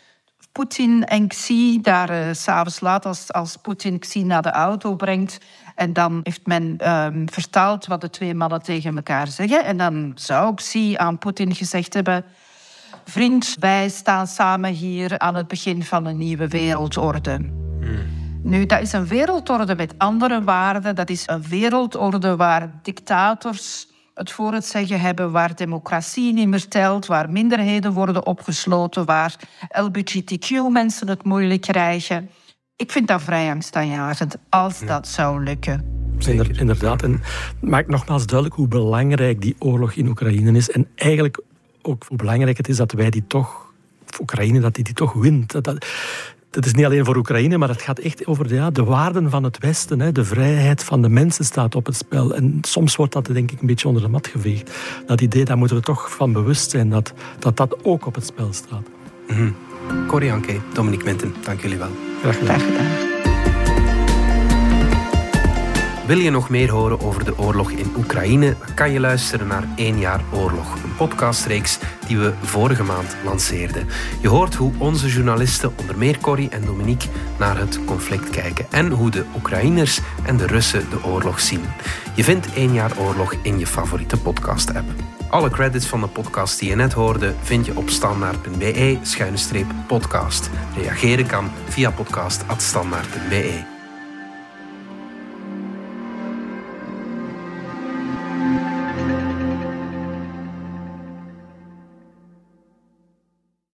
Poetin 0.55 1.05
en 1.05 1.29
Xi, 1.29 1.81
daar 1.81 2.11
uh, 2.11 2.33
s'avonds 2.33 2.81
laat, 2.81 3.07
als, 3.07 3.33
als 3.33 3.57
Poetin 3.57 3.99
Xi 3.99 4.25
naar 4.25 4.43
de 4.43 4.51
auto 4.51 4.95
brengt. 4.95 5.39
En 5.75 5.93
dan 5.93 6.21
heeft 6.23 6.47
men 6.47 6.91
um, 6.91 7.29
vertaald 7.31 7.87
wat 7.87 8.01
de 8.01 8.11
twee 8.11 8.35
mannen 8.35 8.63
tegen 8.63 8.97
elkaar 8.97 9.27
zeggen. 9.27 9.65
En 9.65 9.77
dan 9.77 10.13
zou 10.15 10.55
Xi 10.55 10.95
aan 10.97 11.19
Poetin 11.19 11.55
gezegd 11.55 11.95
hebben... 11.95 12.25
Vriend, 13.05 13.57
wij 13.61 13.89
staan 13.89 14.27
samen 14.27 14.73
hier 14.73 15.19
aan 15.19 15.35
het 15.35 15.49
begin 15.49 15.83
van 15.83 16.07
een 16.07 16.19
nieuwe 16.19 16.49
wereldorde. 16.49 17.35
Hmm. 17.81 18.07
Nu, 18.43 18.67
dat 18.67 18.81
is 18.81 18.93
een 18.93 19.07
wereldorde 19.07 19.75
met 19.75 19.95
andere 19.99 20.43
waarden. 20.43 20.95
Dat 20.95 21.11
is 21.11 21.23
een 21.27 21.43
wereldorde 21.43 22.37
waar 22.37 22.71
dictators 22.83 23.87
het 24.15 24.31
voor 24.31 24.53
het 24.53 24.67
zeggen 24.67 25.01
hebben, 25.01 25.31
waar 25.31 25.57
democratie 25.57 26.33
niet 26.33 26.49
meer 26.49 26.69
telt, 26.69 27.07
waar 27.07 27.31
minderheden 27.31 27.93
worden 27.93 28.27
opgesloten, 28.27 29.05
waar 29.05 29.37
LGBTQ-mensen 29.69 31.09
het 31.09 31.25
moeilijk 31.25 31.61
krijgen. 31.61 32.31
Ik 32.77 32.93
vind 32.93 33.09
dat 33.09 33.23
vrij 33.23 33.51
angstaanjagend, 33.51 34.37
als 34.49 34.81
dat 34.87 35.09
zou 35.09 35.43
lukken. 35.45 35.85
Zeker. 36.19 36.61
Inderdaad. 36.61 37.03
En 37.03 37.23
maak 37.61 37.87
nogmaals 37.87 38.27
duidelijk 38.27 38.59
hoe 38.59 38.69
belangrijk 38.69 39.41
die 39.41 39.57
oorlog 39.59 39.93
in 39.93 40.09
Oekraïne 40.09 40.53
is. 40.53 40.71
En 40.71 40.89
eigenlijk 40.95 41.41
ook 41.83 42.05
hoe 42.09 42.17
belangrijk 42.17 42.57
het 42.57 42.69
is 42.69 42.77
dat 42.77 42.93
wij 42.93 43.11
die 43.11 43.27
toch, 43.27 43.73
Oekraïne, 44.21 44.61
dat 44.61 44.75
die, 44.75 44.85
die 44.85 44.95
toch 44.95 45.13
wint. 45.13 45.53
Dat, 45.53 45.65
dat 45.65 45.87
is 46.63 46.75
niet 46.75 46.85
alleen 46.85 47.05
voor 47.05 47.17
Oekraïne, 47.17 47.59
maar 47.59 47.69
het 47.69 47.83
gaat 47.83 47.99
echt 47.99 48.27
over 48.27 48.49
de, 48.49 48.55
ja, 48.55 48.71
de 48.71 48.85
waarden 48.85 49.31
van 49.31 49.43
het 49.43 49.59
Westen. 49.59 50.01
Hè. 50.01 50.13
De 50.13 50.25
vrijheid 50.25 50.85
van 50.85 51.03
de 51.03 51.09
mensen 51.09 51.45
staat 51.45 51.75
op 51.75 51.87
het 51.87 51.97
spel. 51.97 52.35
En 52.35 52.59
soms 52.63 52.97
wordt 52.97 53.13
dat 53.13 53.27
denk 53.27 53.51
ik 53.51 53.61
een 53.61 53.67
beetje 53.67 53.89
onder 53.89 54.03
de 54.03 54.09
mat 54.09 54.27
geveegd. 54.27 54.71
Dat 55.07 55.21
idee, 55.21 55.45
daar 55.45 55.59
moeten 55.59 55.77
we 55.77 55.83
toch 55.83 56.15
van 56.15 56.33
bewust 56.33 56.71
zijn 56.71 56.91
dat 56.91 57.13
dat, 57.39 57.57
dat 57.57 57.77
ook 57.85 58.07
op 58.07 58.15
het 58.15 58.27
spel 58.27 58.53
staat. 58.53 58.87
Mm 59.29 59.37
-hmm. 59.37 59.55
Corrie 60.07 60.33
Anke, 60.33 60.61
Dominique 60.73 61.05
Minten, 61.05 61.35
dank 61.45 61.61
jullie 61.61 61.79
wel. 61.79 61.91
Graag 62.21 62.39
gedaan. 62.39 62.59
Graag 62.61 62.77
gedaan. 62.77 63.14
Wil 66.07 66.19
je 66.19 66.31
nog 66.31 66.49
meer 66.49 66.71
horen 66.71 67.01
over 67.01 67.25
de 67.25 67.39
oorlog 67.39 67.71
in 67.71 67.93
Oekraïne? 67.97 68.57
kan 68.75 68.91
je 68.91 69.01
luisteren 69.01 69.47
naar 69.47 69.65
1 69.77 69.99
jaar 69.99 70.21
oorlog, 70.33 70.75
een 70.75 70.97
podcastreeks 70.97 71.79
die 72.07 72.19
we 72.19 72.33
vorige 72.43 72.83
maand 72.83 73.17
lanceerden. 73.25 73.89
Je 74.21 74.29
hoort 74.29 74.55
hoe 74.55 74.73
onze 74.79 75.09
journalisten, 75.09 75.73
onder 75.81 75.99
meer 75.99 76.19
Corrie 76.19 76.49
en 76.49 76.65
Dominique, 76.65 77.09
naar 77.39 77.59
het 77.59 77.85
conflict 77.85 78.31
kijken 78.31 78.67
en 78.71 78.91
hoe 78.91 79.11
de 79.11 79.25
Oekraïners 79.37 80.01
en 80.25 80.37
de 80.37 80.47
Russen 80.47 80.91
de 80.91 81.05
oorlog 81.05 81.41
zien. 81.41 81.63
Je 82.15 82.25
vindt 82.25 82.55
1 82.55 82.73
jaar 82.73 82.99
oorlog 82.99 83.35
in 83.43 83.59
je 83.59 83.67
favoriete 83.67 84.17
podcast-app. 84.17 84.89
Alle 85.29 85.51
credits 85.51 85.87
van 85.87 86.01
de 86.01 86.09
podcast 86.09 86.59
die 86.59 86.69
je 86.69 86.77
net 86.77 86.93
hoorde 86.93 87.35
vind 87.43 87.67
je 87.67 87.77
op 87.77 87.89
standaard.be-podcast. 87.89 90.51
Reageren 90.77 91.27
kan 91.27 91.51
via 91.69 91.91
podcast.standaard.be. 91.91 93.74